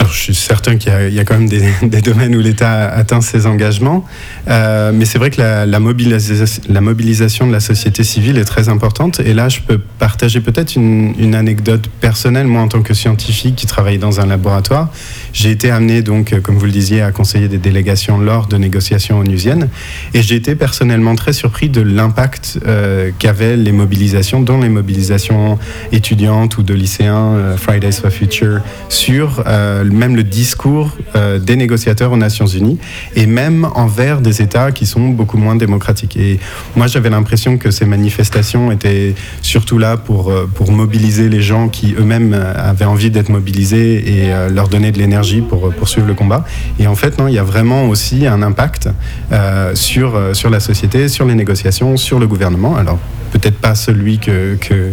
Alors, 0.00 0.12
je 0.14 0.18
suis 0.18 0.34
certain 0.34 0.76
qu'il 0.78 0.90
y, 1.10 1.14
y 1.14 1.20
a 1.20 1.24
quand 1.24 1.34
même 1.38 1.48
des, 1.48 1.62
des 1.82 2.00
domaines 2.00 2.34
où 2.34 2.40
l'État 2.40 2.88
atteint 2.88 3.20
ses 3.20 3.46
engagements, 3.46 4.04
Euh, 4.48 4.90
mais 4.94 5.04
c'est 5.04 5.18
vrai 5.18 5.30
que 5.30 5.40
la, 5.40 5.66
la 5.66 5.78
mobilisa- 5.78 6.60
la 6.68 6.80
mobilisation 6.80 7.46
de 7.46 7.52
la 7.52 7.60
société 7.60 8.02
civile 8.02 8.38
est 8.38 8.44
très 8.46 8.68
importante. 8.70 9.20
Et 9.20 9.34
là, 9.34 9.48
je 9.50 9.60
peux 9.60 9.78
partager 9.98 10.40
peut-être 10.40 10.74
une, 10.74 11.14
une 11.18 11.34
anecdote 11.34 11.88
personnelle. 12.00 12.46
Moi, 12.46 12.62
en 12.62 12.68
tant 12.68 12.80
que 12.82 12.94
scientifique 12.94 13.54
qui 13.56 13.66
travaille 13.66 13.98
dans 13.98 14.20
un 14.20 14.26
laboratoire, 14.26 14.88
j'ai 15.32 15.50
été 15.50 15.70
amené, 15.70 16.02
donc, 16.02 16.32
euh, 16.32 16.40
comme 16.40 16.56
vous 16.56 16.66
le 16.66 16.72
disiez, 16.72 17.02
à 17.02 17.12
conseiller 17.12 17.48
des 17.48 17.58
délégations 17.58 18.18
lors 18.18 18.46
de 18.46 18.56
négociations 18.56 19.18
onusiennes. 19.18 19.68
Et 20.14 20.22
j'ai 20.22 20.36
été 20.36 20.54
personnellement 20.54 21.14
très 21.14 21.32
surpris 21.32 21.68
de 21.68 21.80
l'impact 21.80 22.58
euh, 22.66 23.10
qu'avaient 23.18 23.56
les 23.56 23.72
mobilisations, 23.72 24.40
dont 24.40 24.60
les 24.60 24.68
mobilisations 24.68 25.58
étudiantes 25.92 26.58
ou 26.58 26.62
de 26.62 26.74
lycéens, 26.74 27.34
euh, 27.34 27.56
Fridays 27.56 27.92
for 27.92 28.10
Future, 28.10 28.60
sur 28.88 29.42
euh, 29.46 29.84
même 29.84 30.16
le 30.16 30.24
discours 30.24 30.96
des 31.14 31.56
négociateurs 31.56 32.12
aux 32.12 32.16
Nations 32.16 32.46
Unies 32.46 32.78
et 33.14 33.26
même 33.26 33.66
envers 33.74 34.20
des 34.20 34.42
États 34.42 34.72
qui 34.72 34.86
sont 34.86 35.08
beaucoup 35.08 35.36
moins 35.36 35.56
démocratiques. 35.56 36.16
Et 36.16 36.38
moi, 36.76 36.86
j'avais 36.86 37.10
l'impression 37.10 37.58
que 37.58 37.70
ces 37.70 37.84
manifestations 37.84 38.72
étaient 38.72 39.14
surtout 39.42 39.78
là 39.78 39.96
pour, 39.96 40.32
pour 40.54 40.72
mobiliser 40.72 41.28
les 41.28 41.42
gens 41.42 41.68
qui 41.68 41.94
eux-mêmes 41.98 42.34
avaient 42.54 42.84
envie 42.84 43.10
d'être 43.10 43.28
mobilisés 43.28 44.22
et 44.24 44.30
leur 44.50 44.68
donner 44.68 44.92
de 44.92 44.98
l'énergie 44.98 45.19
pour 45.48 45.72
poursuivre 45.74 46.06
le 46.06 46.14
combat. 46.14 46.44
Et 46.78 46.86
en 46.86 46.94
fait, 46.94 47.18
non, 47.18 47.28
il 47.28 47.34
y 47.34 47.38
a 47.38 47.42
vraiment 47.42 47.88
aussi 47.88 48.26
un 48.26 48.42
impact 48.42 48.88
euh, 49.32 49.74
sur, 49.74 50.16
euh, 50.16 50.34
sur 50.34 50.50
la 50.50 50.60
société, 50.60 51.08
sur 51.08 51.24
les 51.26 51.34
négociations, 51.34 51.96
sur 51.96 52.18
le 52.18 52.26
gouvernement. 52.26 52.76
Alors, 52.76 52.98
peut-être 53.32 53.58
pas 53.58 53.76
celui 53.76 54.18
que, 54.18 54.56
que 54.60 54.90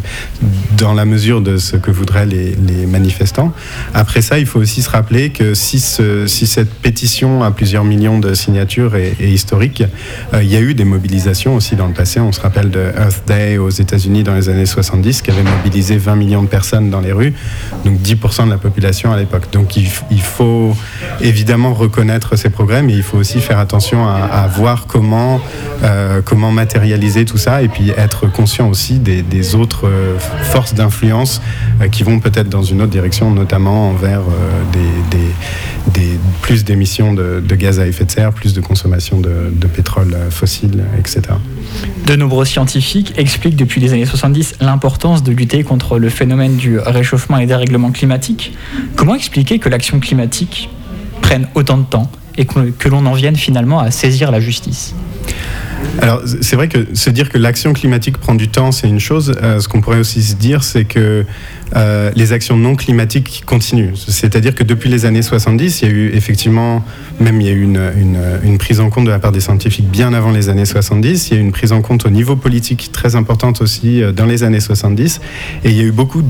dans 0.78 0.93
la 0.93 1.05
mesure 1.05 1.41
de 1.41 1.57
ce 1.57 1.75
que 1.75 1.89
voudraient 1.89 2.28
les, 2.28 2.55
manifestants. 2.86 3.51
Après 3.95 4.21
ça, 4.21 4.38
il 4.38 4.45
faut 4.45 4.59
aussi 4.59 4.82
se 4.84 4.89
rappeler 4.89 5.32
que 5.32 5.53
si, 5.55 5.80
ce- 5.80 6.28
si 6.28 6.45
cette 6.45 6.71
pétition 6.71 7.43
à 7.43 7.49
plusieurs 7.51 7.84
millions 7.84 8.19
de 8.19 8.34
signatures 8.36 8.95
est, 8.95 9.15
est 9.19 9.30
historique, 9.30 9.84
euh, 10.34 10.43
il 10.43 10.51
y 10.51 10.55
a 10.55 10.59
eu 10.61 10.73
des 10.75 10.84
mobilisations 10.86 11.55
aussi 11.55 11.75
dans 11.75 11.88
le 11.88 11.93
passé. 11.93 12.19
On 12.19 12.32
se 12.32 12.39
rappelle 12.39 12.69
de 12.69 12.80
Earth 12.95 13.23
Day 13.28 13.57
aux 13.57 13.69
États-Unis 13.71 14.23
dans 14.23 14.36
les 14.36 14.49
années 14.49 14.65
70 14.67 15.21
qui 15.23 15.32
avait 15.32 15.43
mobilisé 15.43 15.97
20 15.97 16.15
millions 16.15 16.43
de 16.43 16.47
personnes 16.47 16.89
dans 16.91 17.01
les 17.01 17.11
rues, 17.11 17.34
donc 17.86 17.99
10% 18.01 18.45
de 18.45 18.51
la 18.51 18.57
population 18.57 19.11
à 19.11 19.17
l'époque. 19.17 19.47
Donc 19.51 19.75
il, 19.78 19.88
il 20.18 20.24
faut 20.24 20.76
évidemment 21.22 21.74
reconnaître 21.76 22.36
ces 22.36 22.49
progrès, 22.49 22.82
mais 22.82 22.93
il 22.93 23.03
faut 23.03 23.18
aussi 23.18 23.39
faire 23.39 23.59
attention 23.59 24.07
à, 24.07 24.47
voir 24.47 24.88
comment, 24.88 25.39
euh, 25.84 26.22
comment 26.26 26.51
matérialiser 26.51 27.24
tout 27.24 27.38
ça 27.38 27.61
et 27.61 27.68
puis 27.68 27.91
être 27.91 28.26
conscient 28.26 28.68
aussi 28.68 28.97
des, 28.97 29.55
autres 29.55 29.88
euh, 29.88 30.18
forces 30.51 30.74
d'influence 30.74 31.39
euh, 31.82 31.88
qui 31.88 32.01
vont 32.01 32.20
peut-être 32.20 32.49
dans 32.49 32.63
une 32.63 32.82
autre 32.82 32.91
direction, 32.91 33.30
notamment 33.30 33.89
envers 33.91 34.22
des- 34.74 35.18
des- 35.93 36.19
plus 36.41 36.63
d'émissions 36.63 37.13
de, 37.13 37.41
de 37.45 37.55
gaz 37.55 37.79
à 37.79 37.88
effet 37.88 38.05
de 38.05 38.11
serre, 38.11 38.31
plus 38.33 38.53
de 38.53 38.61
consommation 38.61 39.19
de, 39.19 39.31
de 39.51 39.67
pétrole 39.67 40.15
fossile, 40.29 40.83
etc. 40.97 41.21
De 42.05 42.15
nombreux 42.15 42.45
scientifiques 42.45 43.13
expliquent 43.17 43.55
depuis 43.55 43.81
les 43.81 43.93
années 43.93 44.05
70 44.05 44.55
l'importance 44.61 45.23
de 45.23 45.31
lutter 45.31 45.63
contre 45.63 45.99
le 45.99 46.09
phénomène 46.09 46.55
du 46.57 46.79
réchauffement 46.79 47.38
et 47.38 47.45
des 47.45 47.55
règlements 47.55 47.91
climatiques. 47.91 48.53
Comment 48.95 49.15
expliquer 49.15 49.59
que 49.59 49.69
l'action 49.69 49.99
climatique 49.99 50.69
prenne 51.21 51.47
autant 51.55 51.77
de 51.77 51.85
temps 51.85 52.11
et 52.38 52.45
que, 52.45 52.69
que 52.71 52.88
l'on 52.89 53.05
en 53.05 53.13
vienne 53.13 53.35
finalement 53.35 53.79
à 53.79 53.91
saisir 53.91 54.31
la 54.31 54.39
justice? 54.39 54.93
Alors, 56.01 56.21
c'est 56.41 56.55
vrai 56.55 56.67
que 56.67 56.88
se 56.93 57.09
dire 57.09 57.29
que 57.29 57.38
l'action 57.38 57.73
climatique 57.73 58.17
prend 58.17 58.35
du 58.35 58.47
temps, 58.49 58.71
c'est 58.71 58.88
une 58.88 58.99
chose. 58.99 59.35
Euh, 59.41 59.59
ce 59.59 59.67
qu'on 59.67 59.81
pourrait 59.81 59.99
aussi 59.99 60.21
se 60.23 60.35
dire, 60.35 60.63
c'est 60.63 60.85
que 60.85 61.25
euh, 61.76 62.11
les 62.15 62.34
actions 62.34 62.57
non 62.57 62.76
climatiques 62.76 63.43
continuent. 63.45 63.93
C'est-à-dire 63.95 64.55
que 64.55 64.63
depuis 64.63 64.89
les 64.89 65.05
années 65.05 65.22
70, 65.22 65.82
il 65.82 65.88
y 65.88 65.91
a 65.91 65.93
eu 65.93 66.11
effectivement, 66.13 66.84
même 67.20 67.41
il 67.41 67.47
y 67.47 67.49
a 67.49 67.53
eu 67.53 67.63
une, 67.63 68.57
prise 68.57 68.80
en 68.80 68.89
compte 68.89 69.05
de 69.05 69.11
la 69.11 69.20
part 69.20 69.32
des 69.32 69.39
scientifiques 69.39 69.88
bien 69.88 70.13
avant 70.13 70.32
les 70.32 70.49
années 70.49 70.65
70. 70.65 71.30
Il 71.30 71.34
y 71.34 71.38
a 71.38 71.39
eu 71.39 71.43
une 71.43 71.51
prise 71.51 71.72
en 71.72 71.82
compte 71.82 72.05
au 72.05 72.09
niveau 72.09 72.36
politique 72.36 72.89
très 72.91 73.15
importante 73.15 73.61
aussi 73.61 74.01
euh, 74.01 74.11
dans 74.11 74.26
les 74.26 74.43
années 74.43 74.59
70. 74.59 75.22
Et 75.63 75.70
il 75.70 75.78
y 75.78 75.82
a 75.82 75.84
eu 75.84 75.91
beaucoup 75.91 76.24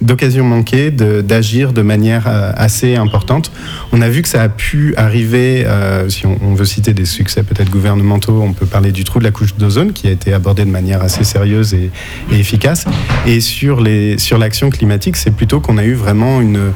d'occasions 0.00 0.44
manquées 0.44 0.90
d'agir 0.90 1.72
de, 1.72 1.82
manière 1.82 2.24
euh, 2.26 2.52
assez 2.56 2.96
importante. 2.96 3.50
On 3.92 4.02
a 4.02 4.08
vu 4.08 4.22
que 4.22 4.28
ça 4.28 4.42
a 4.42 4.48
pu 4.48 4.94
arriver, 4.96 5.66
si 6.08 6.26
on, 6.26 6.54
veut 6.54 6.64
citer 6.64 6.94
des 6.94 7.04
succès 7.04 7.42
peut-être 7.42 7.70
gouvernementaux, 7.70 8.42
on 8.42 8.52
peut 8.52 8.66
parler 8.66 8.92
du 8.92 9.04
trou 9.04 9.18
de 9.18 9.24
la 9.24 9.30
couche 9.30 9.54
d'ozone 9.56 9.92
qui 9.92 10.08
a 10.08 10.10
été 10.10 10.32
abordé 10.32 10.64
de 10.64 10.70
manière 10.70 11.02
assez 11.02 11.24
sérieuse 11.24 11.74
et, 11.74 11.90
efficace. 12.32 12.84
Et 13.26 13.40
sur 13.40 13.80
les 13.80 14.18
sur 14.18 14.38
climatique, 14.70 15.16
c'est 15.16 15.30
plutôt 15.30 15.60
qu'on 15.60 15.78
a 15.78 15.84
eu 15.84 15.94
vraiment 15.94 16.40
une 16.40 16.72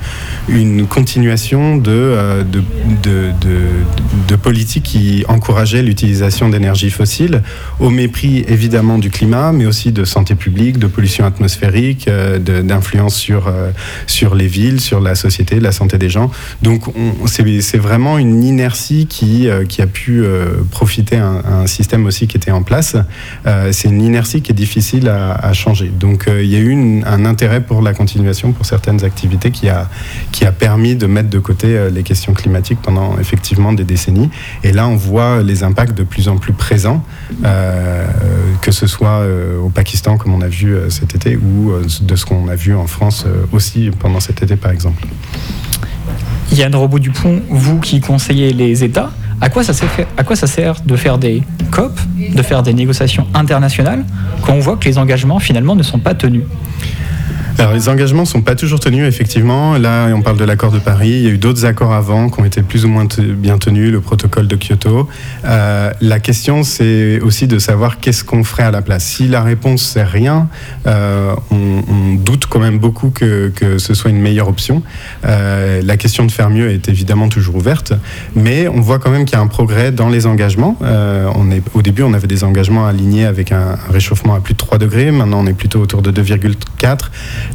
une 0.49 0.87
continuation 0.87 1.77
de 1.77 1.91
euh, 1.91 2.45
de, 2.45 2.63
de, 3.03 3.31
de, 3.41 3.59
de 4.29 4.37
politiques 4.37 4.85
qui 4.85 5.25
encourageaient 5.29 5.83
l'utilisation 5.83 6.49
d'énergie 6.49 6.91
fossile 6.91 7.43
au 7.81 7.91
mépris 7.91 8.45
évidemment 8.49 8.99
du 8.99 9.11
climat, 9.11 9.53
mais 9.53 9.67
aussi 9.67 9.93
de 9.93 10.05
santé 10.05 10.35
publique, 10.35 10.79
de 10.79 10.87
pollution 10.87 11.25
atmosphérique, 11.25 12.09
euh, 12.09 12.39
d'influence 12.39 13.17
sur 13.17 13.49
euh, 13.49 13.71
sur 14.07 14.35
les 14.35 14.47
villes, 14.47 14.81
sur 14.81 15.01
la 15.01 15.15
société, 15.15 15.61
la 15.61 15.73
santé 15.73 15.99
des 15.99 16.09
gens. 16.09 16.31
Donc 16.63 16.89
on- 16.89 17.27
c'est 17.27 17.79
vraiment 17.79 18.19
une 18.19 18.43
inertie 18.45 19.07
qui 19.07 19.49
qui 19.69 19.83
a 19.83 19.87
pu 19.87 20.23
profiter 20.71 21.17
à 21.17 21.27
un, 21.29 21.67
système 21.67 22.07
aussi 22.07 22.27
qui 22.27 22.37
était 22.37 22.51
en 22.51 22.63
place. 22.63 22.97
C'est 23.71 23.89
une 23.89 24.03
inertie 24.03 24.43
qui 24.43 24.53
est 24.53 24.55
difficile 24.55 25.09
à, 25.09 25.53
changer. 25.53 25.89
Donc 25.89 26.27
il 26.29 26.47
y 26.47 26.57
a 26.57 26.59
eu 26.59 27.03
un 27.05 27.25
intérêt 27.25 27.61
pour 27.61 27.78
la 27.83 27.95
continuation 27.95 28.53
pour 28.53 28.67
certaines 28.67 29.05
activités 29.05 29.51
qui 29.51 29.69
a 29.69 29.89
qui 30.33 30.45
a 30.45 30.53
permis 30.53 30.97
de 30.97 31.07
mettre 31.07 31.31
de 31.31 31.39
côté 31.39 31.77
euh, 31.77 31.91
les 31.91 32.03
questions 32.03 32.33
climatiques 32.33 32.81
pendant 32.83 33.19
effectivement 33.19 33.73
des 33.73 33.85
décennies. 33.85 34.31
Et 34.65 34.73
là 34.73 34.89
on 34.89 34.97
voit 34.97 35.43
les 35.43 35.63
impacts 35.63 35.97
de 35.97 36.03
plus 36.03 36.29
en 36.29 36.37
plus 36.37 36.53
présents, 36.53 37.03
euh, 37.45 38.07
que 38.63 38.73
ce 38.73 38.87
soit 38.87 39.21
euh, 39.21 39.59
au 39.59 39.69
Pakistan 39.69 40.17
comme 40.17 40.35
on 40.35 40.41
a 40.41 40.49
vu 40.49 40.77
cet 40.89 41.15
été 41.15 41.37
ou 41.37 41.73
de 42.01 42.17
ce 42.17 42.25
qu'on 42.25 42.49
a 42.49 42.55
vu 42.55 42.75
en 42.75 42.87
France 42.87 43.27
aussi 43.53 43.91
pendant 43.99 44.21
cet 44.21 44.43
été 44.43 44.57
par 44.57 44.71
exemple. 44.71 45.07
Yann 46.53 46.75
Robot-Dupont, 46.75 47.43
vous 47.51 47.79
qui 47.79 48.01
conseillez 48.01 48.53
les 48.53 48.83
États, 48.83 49.11
à 49.41 49.51
quoi, 49.51 49.63
ça 49.63 49.73
sert, 49.73 49.89
à 50.17 50.25
quoi 50.25 50.35
ça 50.35 50.47
sert 50.47 50.81
de 50.81 50.97
faire 50.97 51.19
des 51.19 51.43
COP, 51.71 51.99
de 52.19 52.43
faire 52.43 52.63
des 52.63 52.75
négociations 52.75 53.27
internationales, 53.35 54.05
quand 54.43 54.53
on 54.53 54.59
voit 54.59 54.77
que 54.77 54.87
les 54.87 54.99
engagements 54.99 55.39
finalement 55.39 55.77
ne 55.77 55.83
sont 55.83 55.99
pas 55.99 56.15
tenus? 56.15 56.45
Alors 57.59 57.73
les 57.73 57.89
engagements 57.89 58.25
sont 58.25 58.41
pas 58.41 58.55
toujours 58.55 58.79
tenus 58.79 59.05
effectivement. 59.05 59.77
Là 59.79 60.09
on 60.15 60.23
parle 60.23 60.37
de 60.37 60.45
l'accord 60.45 60.71
de 60.71 60.79
Paris. 60.79 61.11
Il 61.11 61.23
y 61.23 61.27
a 61.27 61.31
eu 61.31 61.39
d'autres 61.39 61.65
accords 61.65 61.93
avant 61.93 62.31
qui 62.31 62.41
ont 62.41 62.45
été 62.45 62.63
plus 62.63 62.85
ou 62.85 62.89
moins 62.89 63.07
bien 63.21 63.59
tenus, 63.59 63.91
le 63.91 64.01
protocole 64.01 64.47
de 64.47 64.55
Kyoto. 64.55 65.09
Euh, 65.45 65.91
la 66.01 66.21
question 66.21 66.63
c'est 66.63 67.19
aussi 67.21 67.49
de 67.49 67.59
savoir 67.59 67.99
qu'est-ce 67.99 68.23
qu'on 68.23 68.45
ferait 68.45 68.63
à 68.63 68.71
la 68.71 68.81
place. 68.81 69.05
Si 69.05 69.27
la 69.27 69.43
réponse 69.43 69.83
c'est 69.83 70.05
rien, 70.05 70.49
euh, 70.87 71.35
on, 71.51 71.83
on 71.89 72.15
doute 72.15 72.47
quand 72.47 72.61
même 72.61 72.79
beaucoup 72.79 73.11
que, 73.11 73.49
que 73.49 73.79
ce 73.79 73.93
soit 73.93 74.11
une 74.11 74.21
meilleure 74.21 74.49
option. 74.49 74.85
Euh, 75.25 75.83
la 75.83 75.97
question 75.97 76.27
de 76.27 76.31
faire 76.31 76.51
mieux 76.51 76.71
est 76.71 76.89
évidemment 76.89 77.29
toujours 77.29 77.57
ouverte, 77.57 77.93
mais 78.37 78.69
on 78.69 78.81
voit 78.81 79.01
quand 79.01 79.11
même 79.11 79.25
qu'il 79.25 79.37
y 79.37 79.41
a 79.41 79.43
un 79.43 79.49
progrès 79.49 79.91
dans 79.91 80.09
les 80.09 80.27
engagements. 80.27 80.77
Euh, 80.83 81.29
on 81.35 81.51
est, 81.51 81.63
au 81.75 81.83
début 81.83 82.05
on 82.05 82.13
avait 82.15 82.29
des 82.29 82.45
engagements 82.45 82.87
alignés 82.87 83.27
avec 83.27 83.51
un, 83.51 83.73
un 83.73 83.93
réchauffement 83.93 84.37
à 84.37 84.41
plus 84.41 84.55
de 84.55 84.59
3 84.59 84.79
degrés. 84.79 85.11
Maintenant 85.11 85.41
on 85.41 85.47
est 85.49 85.55
plutôt 85.55 85.81
autour 85.81 86.03
de 86.03 86.13
2,4 86.13 86.99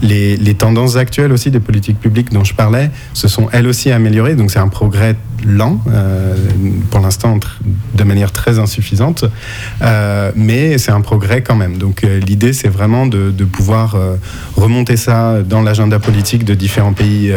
les, 0.01 0.53
tendances 0.53 0.95
actuelles 0.95 1.31
aussi 1.31 1.51
des 1.51 1.59
politiques 1.59 1.99
publiques 1.99 2.31
dont 2.31 2.43
je 2.43 2.53
parlais 2.53 2.89
se 3.13 3.27
sont 3.27 3.49
elles 3.51 3.67
aussi 3.67 3.91
améliorées. 3.91 4.35
Donc 4.35 4.51
c'est 4.51 4.59
un 4.59 4.67
progrès 4.67 5.15
lent, 5.45 5.81
euh, 5.87 6.35
pour 6.89 6.99
l'instant 6.99 7.39
de 7.93 8.03
manière 8.03 8.31
très 8.31 8.59
insuffisante, 8.59 9.25
Euh, 9.81 10.31
mais 10.35 10.77
c'est 10.77 10.91
un 10.91 11.01
progrès 11.01 11.41
quand 11.41 11.55
même. 11.55 11.77
Donc 11.77 12.03
euh, 12.03 12.19
l'idée 12.19 12.53
c'est 12.53 12.69
vraiment 12.69 13.05
de, 13.05 13.31
pouvoir 13.45 13.97
remonter 14.55 14.97
ça 14.97 15.41
dans 15.43 15.61
l'agenda 15.61 15.99
politique 15.99 16.43
de 16.45 16.53
différents 16.55 16.93
pays, 16.93 17.31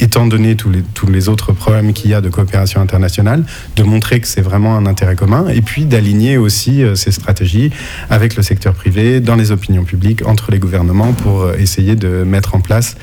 étant 0.00 0.26
donné 0.26 0.56
tous 0.56 0.70
les, 0.70 0.82
tous 0.82 1.06
les 1.06 1.28
autres 1.28 1.52
problèmes 1.52 1.92
qu'il 1.92 2.10
y 2.10 2.14
a 2.14 2.20
de 2.20 2.28
coopération 2.28 2.80
internationale, 2.80 3.44
de 3.76 3.82
montrer 3.82 4.20
que 4.20 4.26
c'est 4.26 4.40
vraiment 4.42 4.76
un 4.76 4.86
intérêt 4.86 5.14
commun, 5.14 5.46
et 5.48 5.62
puis 5.62 5.84
d'aligner 5.84 6.36
aussi 6.36 6.82
ces 6.94 7.12
stratégies 7.12 7.70
avec 8.10 8.36
le 8.36 8.42
secteur 8.42 8.74
privé, 8.74 9.20
dans 9.20 9.36
les 9.36 9.50
opinions 9.50 9.84
publiques, 9.84 10.26
entre 10.26 10.50
les 10.50 10.58
gouvernements, 10.58 11.12
pour 11.12 11.50
essayer 11.54 11.94
de 11.94 12.24
mettre 12.24 12.54
en 12.54 12.60
place 12.60 12.96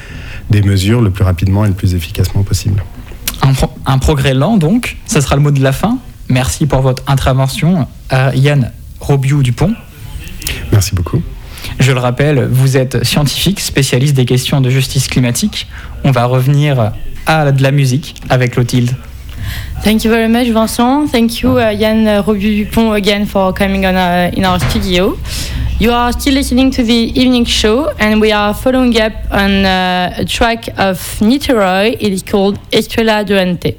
des 0.49 0.61
mesures 0.61 1.01
le 1.01 1.09
plus 1.09 1.23
rapidement 1.23 1.65
et 1.65 1.69
le 1.69 1.75
plus 1.75 1.95
efficacement 1.95 2.43
possible. 2.43 2.83
Un, 3.41 3.53
pro- 3.53 3.71
un 3.85 3.97
progrès 3.97 4.33
lent 4.33 4.57
donc, 4.57 4.97
ça 5.05 5.21
sera 5.21 5.35
le 5.35 5.41
mot 5.41 5.51
de 5.51 5.61
la 5.61 5.71
fin. 5.71 5.97
Merci 6.29 6.65
pour 6.67 6.81
votre 6.81 7.03
intervention 7.07 7.87
à 8.09 8.35
Yann 8.35 8.71
Robiou-Dupont. 8.99 9.73
Merci 10.71 10.93
beaucoup. 10.95 11.21
Je 11.79 11.91
le 11.91 11.99
rappelle, 11.99 12.47
vous 12.51 12.77
êtes 12.77 13.03
scientifique, 13.03 13.59
spécialiste 13.59 14.15
des 14.15 14.25
questions 14.25 14.61
de 14.61 14.69
justice 14.69 15.07
climatique. 15.07 15.67
On 16.03 16.11
va 16.11 16.25
revenir 16.25 16.91
à 17.25 17.51
de 17.51 17.63
la 17.63 17.71
musique 17.71 18.15
avec 18.29 18.51
Clotilde. 18.51 18.91
Thank 19.83 20.03
you 20.03 20.11
very 20.11 20.27
much, 20.29 20.47
Vincent. 20.53 21.07
Thank 21.07 21.39
you, 21.41 21.57
uh, 21.57 21.73
Yann 21.73 22.19
Robu-Dupont, 22.19 22.91
again 22.93 23.25
for 23.25 23.53
coming 23.53 23.85
on 23.85 23.95
uh, 23.95 24.29
in 24.37 24.43
our 24.45 24.59
studio. 24.69 25.17
You 25.79 25.93
are 25.93 26.11
still 26.11 26.33
listening 26.33 26.71
to 26.71 26.83
the 26.83 26.93
evening 26.93 27.45
show, 27.45 27.87
and 27.99 28.19
we 28.19 28.33
are 28.33 28.53
following 28.53 28.99
up 28.99 29.13
on 29.31 29.63
uh, 29.63 30.13
a 30.17 30.25
track 30.25 30.67
of 30.77 30.99
Niterói. 31.21 31.93
It 31.93 32.11
is 32.11 32.21
called 32.21 32.59
Estrella 32.73 33.23
Durante. 33.23 33.77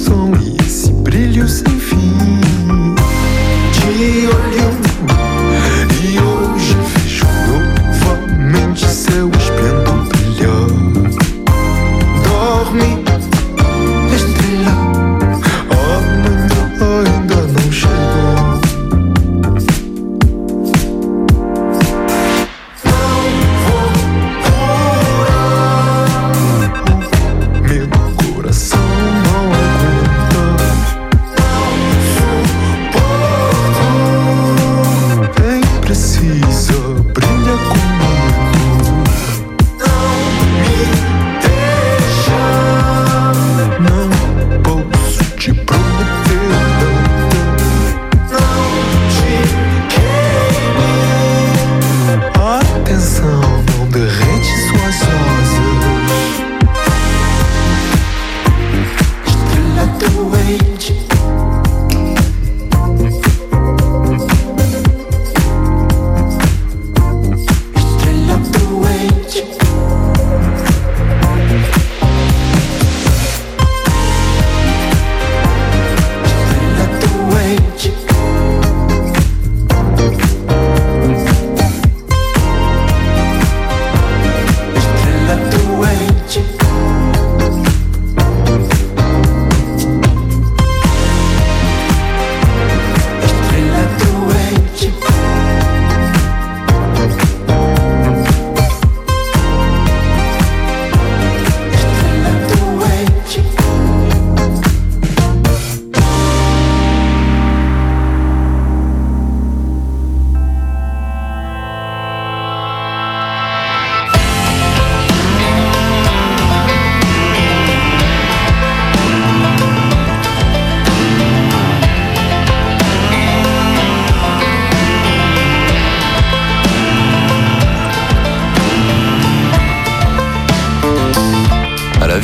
som 0.00 0.32
e 0.40 0.56
esse 0.64 0.90
brilho 0.92 1.46
sem 1.46 1.78
fim. 1.78 2.16
De 3.72 4.26
olho 4.26 4.59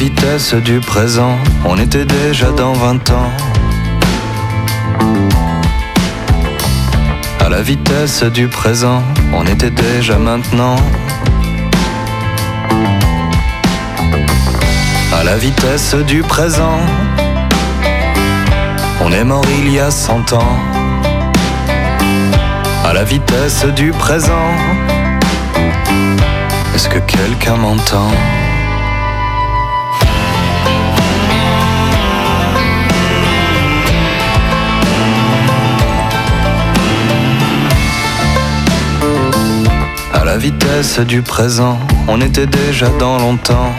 vitesse 0.09 0.55
du 0.55 0.79
présent, 0.79 1.37
on 1.65 1.77
était 1.79 2.05
déjà 2.05 2.53
dans 2.53 2.75
20 2.75 3.11
ans. 3.11 3.33
À 7.45 7.49
la 7.49 7.61
vitesse 7.61 8.23
du 8.23 8.47
présent, 8.47 9.03
on 9.35 9.45
était 9.47 9.73
déjà 9.73 10.17
maintenant. 10.17 10.77
À 15.13 15.25
la 15.25 15.37
vitesse 15.37 15.97
du 16.07 16.23
présent, 16.23 16.79
on 19.05 19.11
est 19.11 19.25
mort 19.25 19.45
il 19.59 19.73
y 19.73 19.81
a 19.81 19.91
100 19.91 20.35
ans. 20.35 20.57
À 22.85 22.93
la 22.93 23.03
vitesse 23.03 23.65
du 23.75 23.91
présent, 23.91 24.51
est-ce 26.77 26.89
que 26.89 27.01
quelqu'un 27.01 27.57
m'entend? 27.57 28.13
La 40.37 40.43
vitesse 40.43 41.01
du 41.01 41.23
présent, 41.23 41.79
on 42.09 42.21
était 42.21 42.47
déjà 42.47 42.91
dans 42.99 43.19
longtemps. 43.19 43.73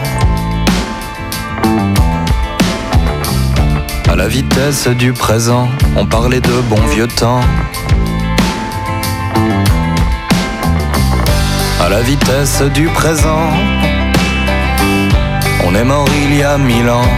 À 4.08 4.16
la 4.16 4.26
vitesse 4.26 4.88
du 4.88 5.12
présent, 5.12 5.68
on 5.94 6.04
parlait 6.04 6.40
de 6.40 6.60
bons 6.68 6.86
vieux 6.88 7.06
temps. 7.06 7.42
À 11.80 11.88
la 11.88 12.00
vitesse 12.00 12.62
du 12.74 12.88
présent, 12.88 13.50
on 15.64 15.76
est 15.76 15.84
mort 15.84 16.08
il 16.24 16.38
y 16.38 16.42
a 16.42 16.58
mille 16.58 16.90
ans. 16.90 17.12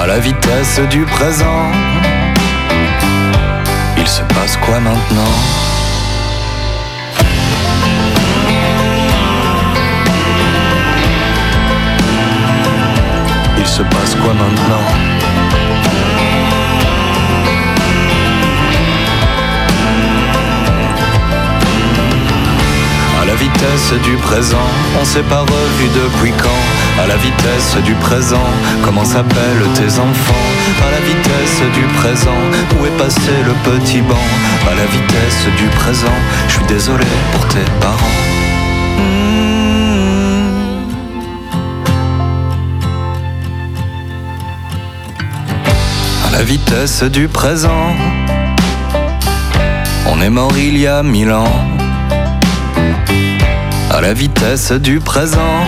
À 0.00 0.06
la 0.06 0.20
vitesse 0.20 0.80
du 0.88 1.04
présent, 1.06 1.72
il 3.98 4.06
se 4.06 4.22
passe 4.22 4.56
quoi 4.58 4.78
maintenant? 4.78 5.59
Se 13.70 13.82
passe 13.82 14.16
quoi 14.16 14.34
maintenant 14.34 14.84
À 23.20 23.24
la 23.24 23.34
vitesse 23.36 23.92
du 24.02 24.16
présent, 24.16 24.56
on 25.00 25.04
s'est 25.04 25.22
pas 25.22 25.42
revu 25.42 25.88
depuis 25.94 26.32
quand 26.32 27.00
À 27.00 27.06
la 27.06 27.16
vitesse 27.16 27.76
du 27.84 27.94
présent, 27.94 28.48
comment 28.82 29.04
s'appellent 29.04 29.68
tes 29.74 30.00
enfants 30.00 30.46
À 30.86 30.90
la 30.90 31.00
vitesse 31.06 31.62
du 31.72 31.84
présent, 31.98 32.40
où 32.76 32.86
est 32.86 32.98
passé 32.98 33.30
le 33.46 33.54
petit 33.70 34.00
banc 34.00 34.26
À 34.68 34.74
la 34.74 34.86
vitesse 34.86 35.46
du 35.56 35.66
présent, 35.76 36.18
je 36.48 36.54
suis 36.54 36.64
désolé 36.64 37.06
pour 37.32 37.46
tes 37.46 37.70
parents. 37.80 39.39
La 46.32 46.42
vitesse 46.42 47.02
du 47.02 47.28
présent, 47.28 47.94
on 50.06 50.20
est 50.20 50.30
mort 50.30 50.56
il 50.56 50.78
y 50.78 50.86
a 50.86 51.02
mille 51.02 51.32
ans. 51.32 51.66
À 53.90 54.00
la 54.00 54.12
vitesse 54.12 54.72
du 54.72 55.00
présent, 55.00 55.64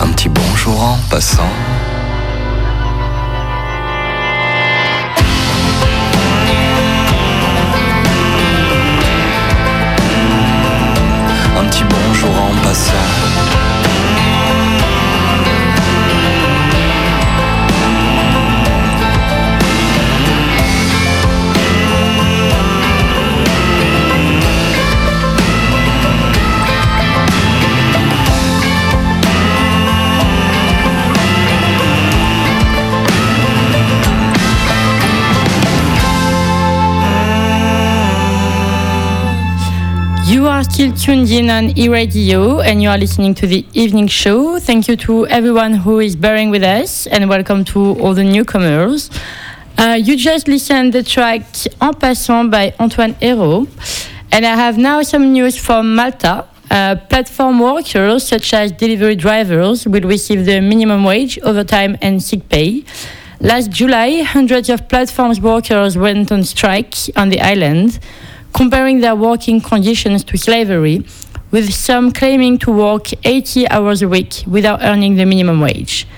un 0.00 0.08
petit 0.08 0.28
bonjour 0.28 0.82
en 0.82 0.98
passant. 1.10 1.65
Still 40.76 40.92
tuned 40.92 41.30
in 41.30 41.48
on 41.48 41.70
e-radio 41.78 42.60
and 42.60 42.82
you 42.82 42.88
are 42.90 42.98
listening 42.98 43.34
to 43.34 43.46
the 43.46 43.64
evening 43.72 44.06
show. 44.06 44.58
Thank 44.58 44.88
you 44.88 44.96
to 44.96 45.26
everyone 45.28 45.72
who 45.72 46.00
is 46.00 46.14
bearing 46.14 46.50
with 46.50 46.62
us 46.62 47.06
and 47.06 47.30
welcome 47.30 47.64
to 47.72 47.98
all 47.98 48.12
the 48.12 48.22
newcomers. 48.22 49.08
Uh, 49.78 49.98
you 49.98 50.18
just 50.18 50.48
listened 50.48 50.92
to 50.92 50.98
the 50.98 51.08
track 51.08 51.44
En 51.80 51.94
Passant 51.94 52.50
by 52.50 52.74
Antoine 52.78 53.14
Hérault. 53.22 53.66
And 54.30 54.44
I 54.44 54.54
have 54.54 54.76
now 54.76 55.00
some 55.00 55.32
news 55.32 55.56
from 55.56 55.94
Malta. 55.94 56.44
Uh, 56.70 56.96
platform 57.08 57.58
workers 57.58 58.28
such 58.28 58.52
as 58.52 58.70
delivery 58.70 59.16
drivers 59.16 59.86
will 59.86 60.02
receive 60.02 60.44
the 60.44 60.60
minimum 60.60 61.04
wage, 61.04 61.38
overtime 61.38 61.96
and 62.02 62.22
sick 62.22 62.50
pay. 62.50 62.84
Last 63.40 63.70
July, 63.70 64.20
hundreds 64.20 64.68
of 64.68 64.90
platform 64.90 65.32
workers 65.40 65.96
went 65.96 66.30
on 66.30 66.44
strike 66.44 66.94
on 67.16 67.30
the 67.30 67.40
island 67.40 67.98
comparing 68.56 69.00
their 69.00 69.14
working 69.14 69.60
conditions 69.60 70.24
to 70.24 70.38
slavery, 70.38 71.04
with 71.50 71.72
some 71.72 72.10
claiming 72.10 72.58
to 72.58 72.72
work 72.72 73.08
80 73.24 73.68
hours 73.68 74.00
a 74.00 74.08
week 74.08 74.42
without 74.46 74.82
earning 74.82 75.16
the 75.16 75.26
minimum 75.26 75.60
wage. 75.60 76.08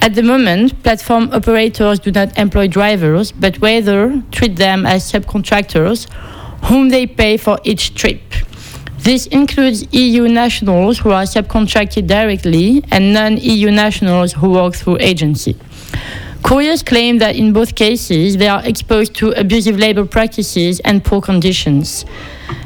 At 0.00 0.14
the 0.14 0.22
moment, 0.22 0.82
platform 0.84 1.30
operators 1.32 1.98
do 1.98 2.12
not 2.12 2.38
employ 2.38 2.68
drivers, 2.68 3.32
but 3.32 3.58
rather 3.60 4.22
treat 4.30 4.54
them 4.56 4.86
as 4.86 5.10
subcontractors 5.10 6.08
whom 6.66 6.90
they 6.90 7.06
pay 7.06 7.36
for 7.36 7.58
each 7.64 7.94
trip. 7.96 8.20
This 8.98 9.26
includes 9.26 9.92
EU 9.92 10.28
nationals 10.28 10.98
who 11.00 11.10
are 11.10 11.24
subcontracted 11.24 12.06
directly 12.06 12.84
and 12.92 13.12
non 13.12 13.36
EU 13.38 13.70
nationals 13.70 14.34
who 14.34 14.50
work 14.50 14.74
through 14.74 14.98
agency. 15.00 15.56
Couriers 16.50 16.82
claim 16.82 17.18
that 17.18 17.36
in 17.36 17.52
both 17.52 17.76
cases 17.76 18.36
they 18.36 18.48
are 18.48 18.60
exposed 18.66 19.14
to 19.14 19.30
abusive 19.38 19.78
labor 19.78 20.04
practices 20.04 20.80
and 20.80 21.04
poor 21.04 21.20
conditions. 21.20 22.04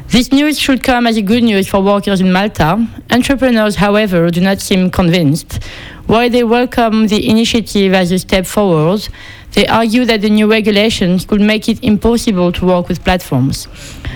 This 0.09 0.33
news 0.33 0.59
should 0.59 0.83
come 0.83 1.07
as 1.07 1.19
a 1.19 1.21
good 1.21 1.43
news 1.43 1.69
for 1.69 1.83
workers 1.83 2.23
in 2.23 2.33
Malta. 2.33 2.89
Entrepreneurs, 3.11 3.77
however, 3.77 4.31
do 4.31 4.41
not 4.41 4.63
seem 4.63 4.91
convinced. 4.91 5.63
While 6.07 6.31
they 6.31 6.45
welcome 6.45 7.09
the 7.09 7.29
initiative 7.29 7.93
as 7.93 8.11
a 8.11 8.19
step 8.19 8.47
forward, 8.47 9.07
they 9.53 9.67
argue 9.67 10.07
that 10.07 10.23
the 10.23 10.31
new 10.31 10.51
regulations 10.51 11.27
could 11.27 11.43
make 11.43 11.69
it 11.69 11.85
impossible 11.85 12.53
to 12.53 12.65
work 12.65 12.89
with 12.89 13.05
platforms. 13.05 13.69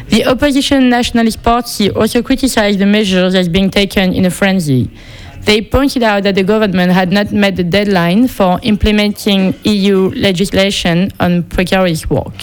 The 0.09 0.25
opposition 0.25 0.89
Nationalist 0.89 1.43
Party 1.43 1.91
also 1.91 2.23
criticized 2.23 2.79
the 2.79 2.87
measures 2.87 3.35
as 3.35 3.51
being 3.51 3.71
taken 3.71 4.15
in 4.15 4.25
a 4.25 4.31
frenzy. 4.31 4.91
They 5.49 5.63
pointed 5.63 6.03
out 6.03 6.25
that 6.25 6.35
the 6.35 6.43
government 6.43 6.93
had 6.93 7.11
not 7.11 7.33
met 7.33 7.57
the 7.57 7.65
deadline 7.65 8.29
for 8.29 8.61
implementing 8.63 9.55
EU 9.65 10.11
legislation 10.11 11.11
on 11.21 11.45
precarious 11.45 12.11
work. 12.11 12.35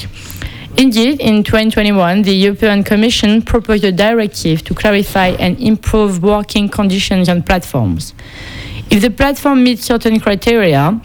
Indeed, 0.76 1.22
in 1.22 1.44
2021, 1.44 2.24
the 2.24 2.34
European 2.34 2.84
Commission 2.84 3.44
proposed 3.44 3.84
a 3.84 3.92
directive 3.92 4.64
to 4.64 4.74
clarify 4.74 5.28
and 5.38 5.56
improve 5.60 6.24
working 6.24 6.68
conditions 6.68 7.30
on 7.30 7.44
platforms. 7.44 8.16
If 8.90 9.04
the 9.04 9.12
platform 9.12 9.64
meets 9.64 9.86
certain 9.86 10.20
criteria, 10.20 11.00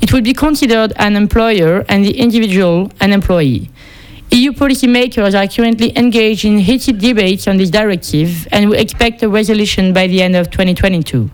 it 0.00 0.10
will 0.10 0.22
be 0.22 0.32
considered 0.32 0.94
an 0.96 1.16
employer 1.16 1.84
and 1.86 2.02
the 2.02 2.18
individual 2.18 2.90
an 2.98 3.12
employee. 3.12 3.68
EU 4.30 4.52
policymakers 4.52 5.38
are 5.38 5.46
currently 5.46 5.92
engaged 5.98 6.46
in 6.46 6.60
heated 6.60 6.98
debates 6.98 7.46
on 7.46 7.58
this 7.58 7.68
directive, 7.68 8.48
and 8.50 8.70
we 8.70 8.78
expect 8.78 9.22
a 9.22 9.28
resolution 9.28 9.92
by 9.92 10.06
the 10.06 10.22
end 10.22 10.34
of 10.34 10.50
2022. 10.50 11.30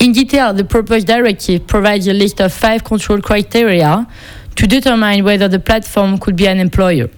In 0.00 0.12
detail, 0.12 0.52
the 0.52 0.64
proposed 0.64 1.06
directive 1.06 1.66
provides 1.66 2.06
a 2.08 2.12
list 2.12 2.40
of 2.40 2.52
five 2.52 2.84
control 2.84 3.20
criteria 3.20 4.06
to 4.56 4.66
determine 4.66 5.24
whether 5.24 5.48
the 5.48 5.58
platform 5.58 6.18
could 6.18 6.36
be 6.36 6.46
an 6.46 6.58
employer. 6.58 7.08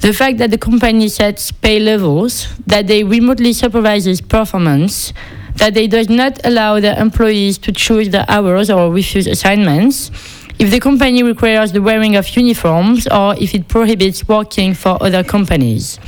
The 0.00 0.12
fact 0.12 0.38
that 0.38 0.50
the 0.50 0.58
company 0.58 1.08
sets 1.08 1.52
pay 1.52 1.78
levels, 1.78 2.48
that 2.66 2.88
they 2.88 3.04
remotely 3.04 3.52
supervises 3.52 4.20
performance, 4.20 5.12
that 5.56 5.74
they 5.74 5.86
does 5.86 6.08
not 6.08 6.40
allow 6.44 6.80
their 6.80 6.98
employees 6.98 7.58
to 7.58 7.72
choose 7.72 8.10
their 8.10 8.24
hours 8.28 8.70
or 8.70 8.92
refuse 8.92 9.26
assignments, 9.26 10.10
if 10.58 10.70
the 10.70 10.80
company 10.80 11.22
requires 11.22 11.72
the 11.72 11.80
wearing 11.80 12.16
of 12.16 12.28
uniforms 12.36 13.06
or 13.08 13.36
if 13.38 13.54
it 13.54 13.68
prohibits 13.68 14.26
working 14.28 14.74
for 14.74 15.00
other 15.02 15.22
companies. 15.24 15.98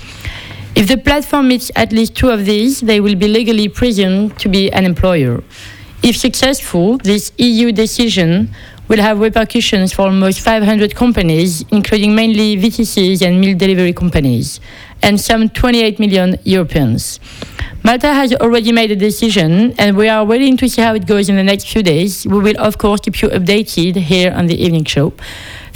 If 0.77 0.89
the 0.89 0.97
platform 0.99 1.49
meets 1.49 1.71
at 1.77 1.93
least 1.93 2.17
two 2.17 2.31
of 2.31 2.47
these, 2.47 2.81
they 2.81 3.01
will 3.01 3.15
be 3.15 3.29
legally 3.29 3.69
presumed 3.69 4.37
to 4.41 4.49
be 4.49 4.73
an 4.73 4.85
employer. 4.85 5.45
If 6.03 6.17
successful, 6.17 6.99
this 6.99 7.31
EU 7.39 7.71
decision 7.71 8.51
will 8.89 9.01
have 9.01 9.21
repercussions 9.21 9.93
for 9.93 10.03
almost 10.03 10.41
500 10.41 10.95
companies, 10.95 11.65
including 11.71 12.15
mainly 12.15 12.57
VTCs 12.57 13.23
and 13.23 13.41
meal 13.41 13.57
delivery 13.57 13.93
companies, 13.93 14.59
and 15.01 15.21
some 15.21 15.49
28 15.49 16.01
million 16.01 16.37
Europeans. 16.43 17.21
Malta 17.85 18.13
has 18.13 18.35
already 18.35 18.73
made 18.73 18.91
a 18.91 18.97
decision, 18.97 19.75
and 19.79 19.97
we 19.97 20.09
are 20.09 20.25
waiting 20.25 20.57
to 20.57 20.69
see 20.69 20.83
how 20.83 20.95
it 20.95 21.07
goes 21.07 21.29
in 21.29 21.37
the 21.37 21.45
next 21.45 21.69
few 21.69 21.83
days. 21.83 22.27
We 22.27 22.39
will, 22.39 22.59
of 22.59 22.79
course, 22.79 23.01
keep 23.01 23.23
you 23.23 23.29
updated 23.29 23.97
here 23.97 24.33
on 24.33 24.47
the 24.47 24.61
evening 24.61 24.85
show. 24.87 25.13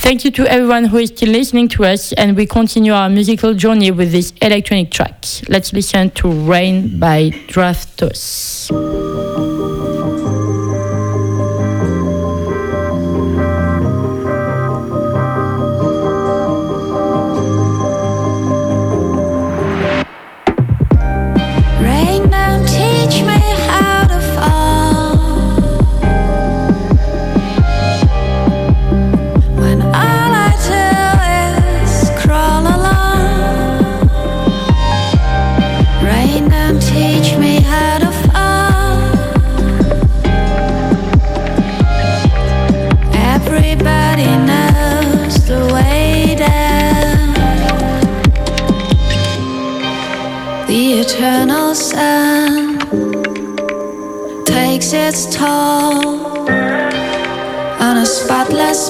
Thank 0.01 0.25
you 0.25 0.31
to 0.31 0.47
everyone 0.51 0.87
who 0.87 0.99
is 0.99 1.09
still 1.11 1.29
listening 1.31 1.69
to 1.71 1.85
us, 1.85 2.13
and 2.15 2.37
we 2.37 2.47
continue 2.47 2.93
our 2.93 3.11
musical 3.11 3.53
journey 3.53 3.91
with 3.91 4.13
this 4.13 4.33
electronic 4.41 4.91
track. 4.91 5.25
Let's 5.49 5.73
listen 5.73 6.11
to 6.13 6.29
Rain 6.29 6.99
by 6.99 7.31
Draftos. 7.49 9.08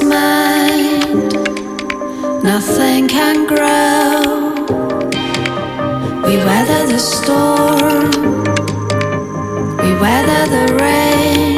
Mind. 0.09 1.33
Nothing 2.43 3.09
can 3.09 3.47
grow. 3.47 4.55
We 6.27 6.37
weather 6.37 6.87
the 6.93 6.99
storm, 6.99 8.11
we 9.83 9.91
weather 10.05 10.43
the 10.57 10.67
rain, 10.85 11.57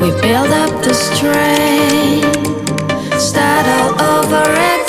we 0.00 0.08
build 0.20 0.50
up 0.62 0.72
the 0.84 0.94
strength, 0.94 2.38
start 3.20 3.66
all 3.66 3.92
over 4.00 4.42
again. 4.42 4.83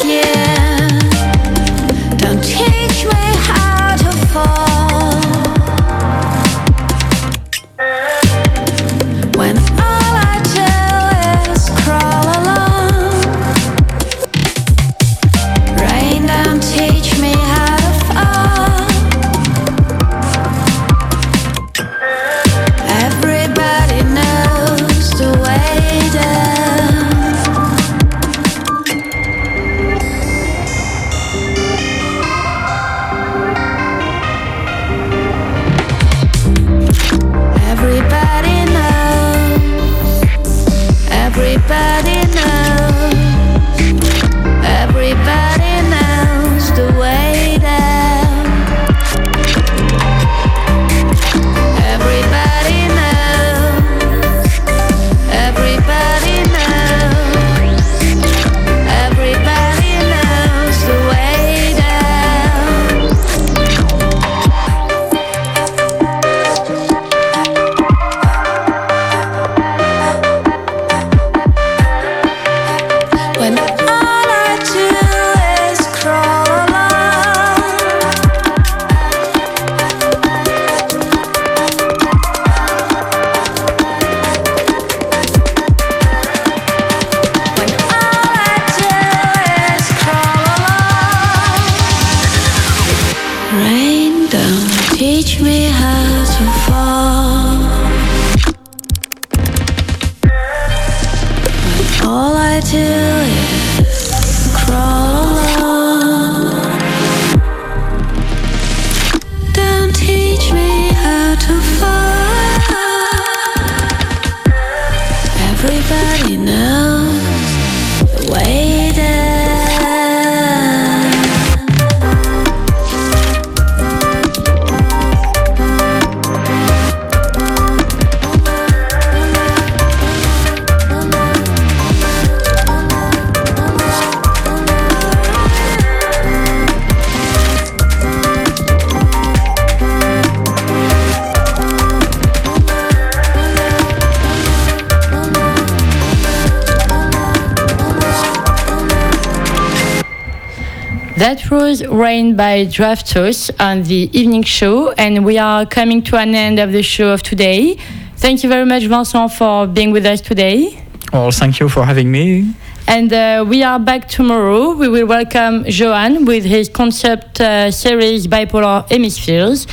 That 151.17 151.49
was 151.49 151.81
Rain 151.87 152.35
by 152.35 152.65
Draftos 152.65 153.49
on 153.57 153.83
the 153.83 154.09
evening 154.11 154.43
show, 154.43 154.91
and 154.91 155.23
we 155.23 155.37
are 155.37 155.65
coming 155.65 156.03
to 156.03 156.17
an 156.17 156.35
end 156.35 156.59
of 156.59 156.73
the 156.73 156.83
show 156.83 157.13
of 157.13 157.23
today. 157.23 157.77
Thank 158.17 158.43
you 158.43 158.49
very 158.49 158.65
much, 158.65 158.83
Vincent, 158.83 159.31
for 159.31 159.65
being 159.65 159.91
with 159.91 160.05
us 160.05 160.19
today. 160.19 160.83
Well, 161.13 161.31
thank 161.31 161.61
you 161.61 161.69
for 161.69 161.85
having 161.85 162.11
me. 162.11 162.53
And 162.85 163.13
uh, 163.13 163.45
we 163.47 163.63
are 163.63 163.79
back 163.79 164.09
tomorrow. 164.09 164.73
We 164.73 164.89
will 164.89 165.07
welcome 165.07 165.63
Johan 165.65 166.25
with 166.25 166.43
his 166.43 166.67
concept 166.67 167.39
uh, 167.39 167.71
series 167.71 168.27
Bipolar 168.27 168.85
Hemispheres. 168.91 169.67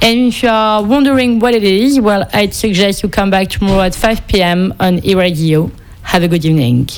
And 0.00 0.28
if 0.28 0.44
you 0.44 0.48
are 0.48 0.80
wondering 0.84 1.40
what 1.40 1.54
it 1.54 1.64
is, 1.64 1.98
well, 1.98 2.28
I'd 2.32 2.54
suggest 2.54 3.02
you 3.02 3.08
come 3.08 3.30
back 3.30 3.48
tomorrow 3.48 3.82
at 3.82 3.96
5 3.96 4.28
p.m. 4.28 4.72
on 4.78 4.98
eRadio. 4.98 5.72
Have 6.02 6.22
a 6.22 6.28
good 6.28 6.44
evening. 6.44 6.88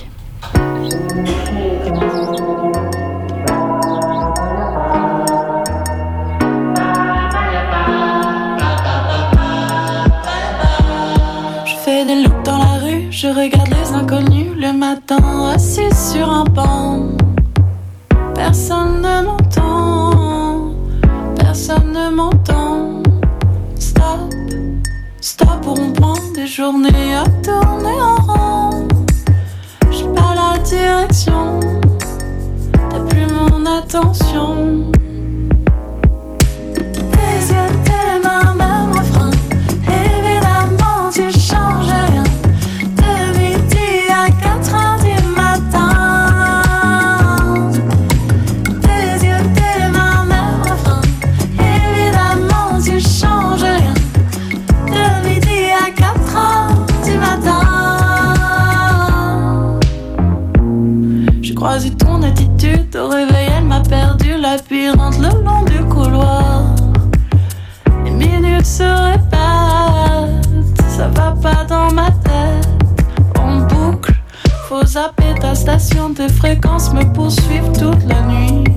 Je 13.26 13.30
regarde 13.32 13.70
les 13.70 13.92
inconnus 13.92 14.52
le 14.56 14.72
matin, 14.72 15.50
assis 15.52 15.92
sur 15.92 16.30
un 16.30 16.44
banc. 16.44 17.08
Personne 18.36 19.02
ne 19.02 19.24
m'entend, 19.26 20.70
personne 21.34 21.90
ne 21.92 22.14
m'entend. 22.14 23.02
Stop, 23.80 24.32
stop, 25.20 25.60
pour 25.62 25.76
on 25.76 25.90
prend 25.90 26.14
des 26.36 26.46
journées 26.46 27.16
à 27.16 27.24
tourner 27.42 28.00
en 28.00 28.14
rond. 28.14 28.88
J'ai 29.90 30.06
pas 30.14 30.32
la 30.36 30.58
direction, 30.58 31.58
t'as 32.88 33.00
plus 33.08 33.26
mon 33.26 33.66
attention. 33.66 34.92
zapper 74.96 75.34
ta 75.38 75.54
station, 75.54 76.14
tes 76.14 76.30
fréquences 76.30 76.90
me 76.94 77.04
poursuivent 77.12 77.70
toute 77.78 78.02
la 78.08 78.22
nuit. 78.22 78.75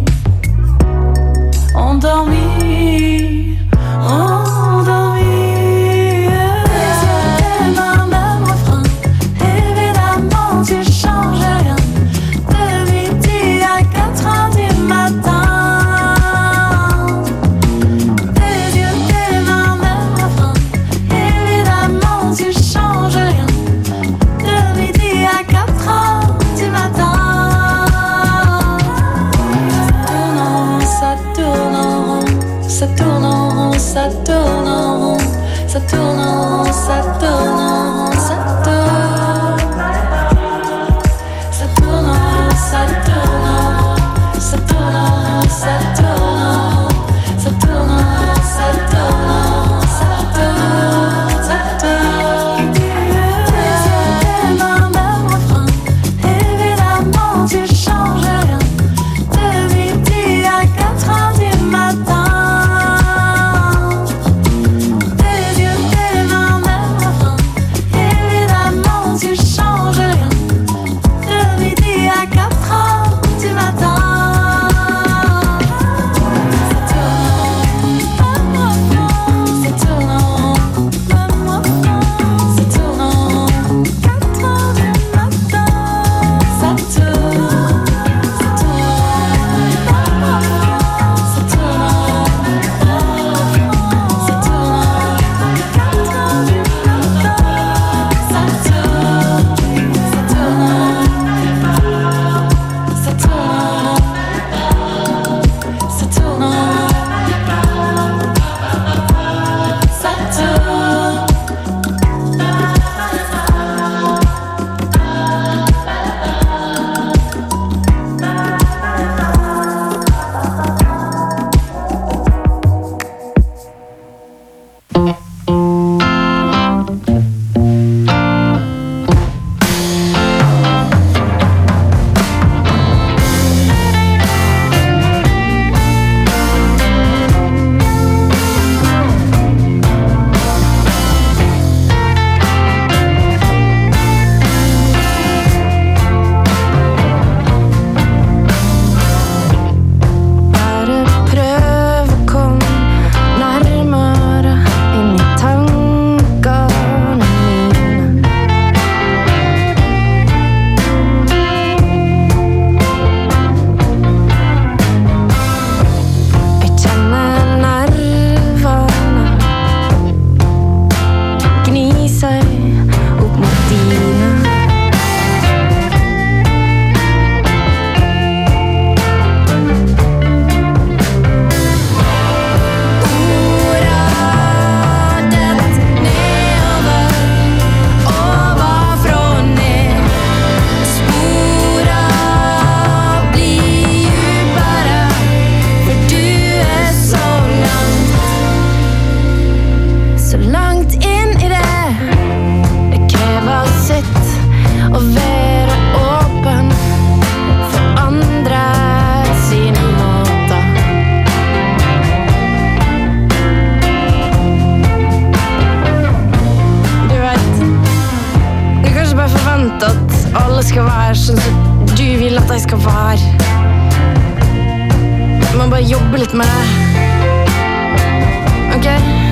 Okay. 228.75 229.28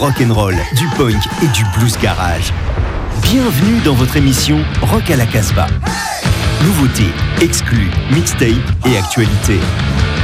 Rock 0.00 0.22
and 0.22 0.32
roll, 0.32 0.54
du 0.76 0.86
punk 0.96 1.22
et 1.42 1.48
du 1.48 1.62
blues 1.76 1.98
garage. 1.98 2.54
Bienvenue 3.20 3.80
dans 3.84 3.92
votre 3.92 4.16
émission 4.16 4.58
Rock 4.80 5.10
à 5.10 5.16
la 5.16 5.26
Casbah. 5.26 5.66
Nouveautés, 6.64 7.12
exclus, 7.42 7.90
mixtape 8.10 8.48
et 8.86 8.96
actualité. 8.96 9.60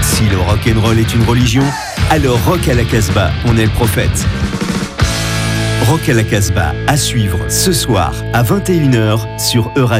Si 0.00 0.24
le 0.30 0.38
rock 0.38 0.60
and 0.66 0.80
roll 0.80 0.98
est 0.98 1.14
une 1.14 1.24
religion, 1.24 1.64
alors 2.08 2.42
Rock 2.46 2.66
à 2.68 2.74
la 2.74 2.84
Casbah, 2.84 3.30
on 3.44 3.58
est 3.58 3.66
le 3.66 3.72
prophète. 3.72 4.26
Rock 5.90 6.08
à 6.08 6.14
la 6.14 6.24
Casbah 6.24 6.72
à 6.86 6.96
suivre 6.96 7.38
ce 7.50 7.74
soir 7.74 8.14
à 8.32 8.42
21h 8.42 9.38
sur 9.38 9.70
Euradio. 9.76 9.94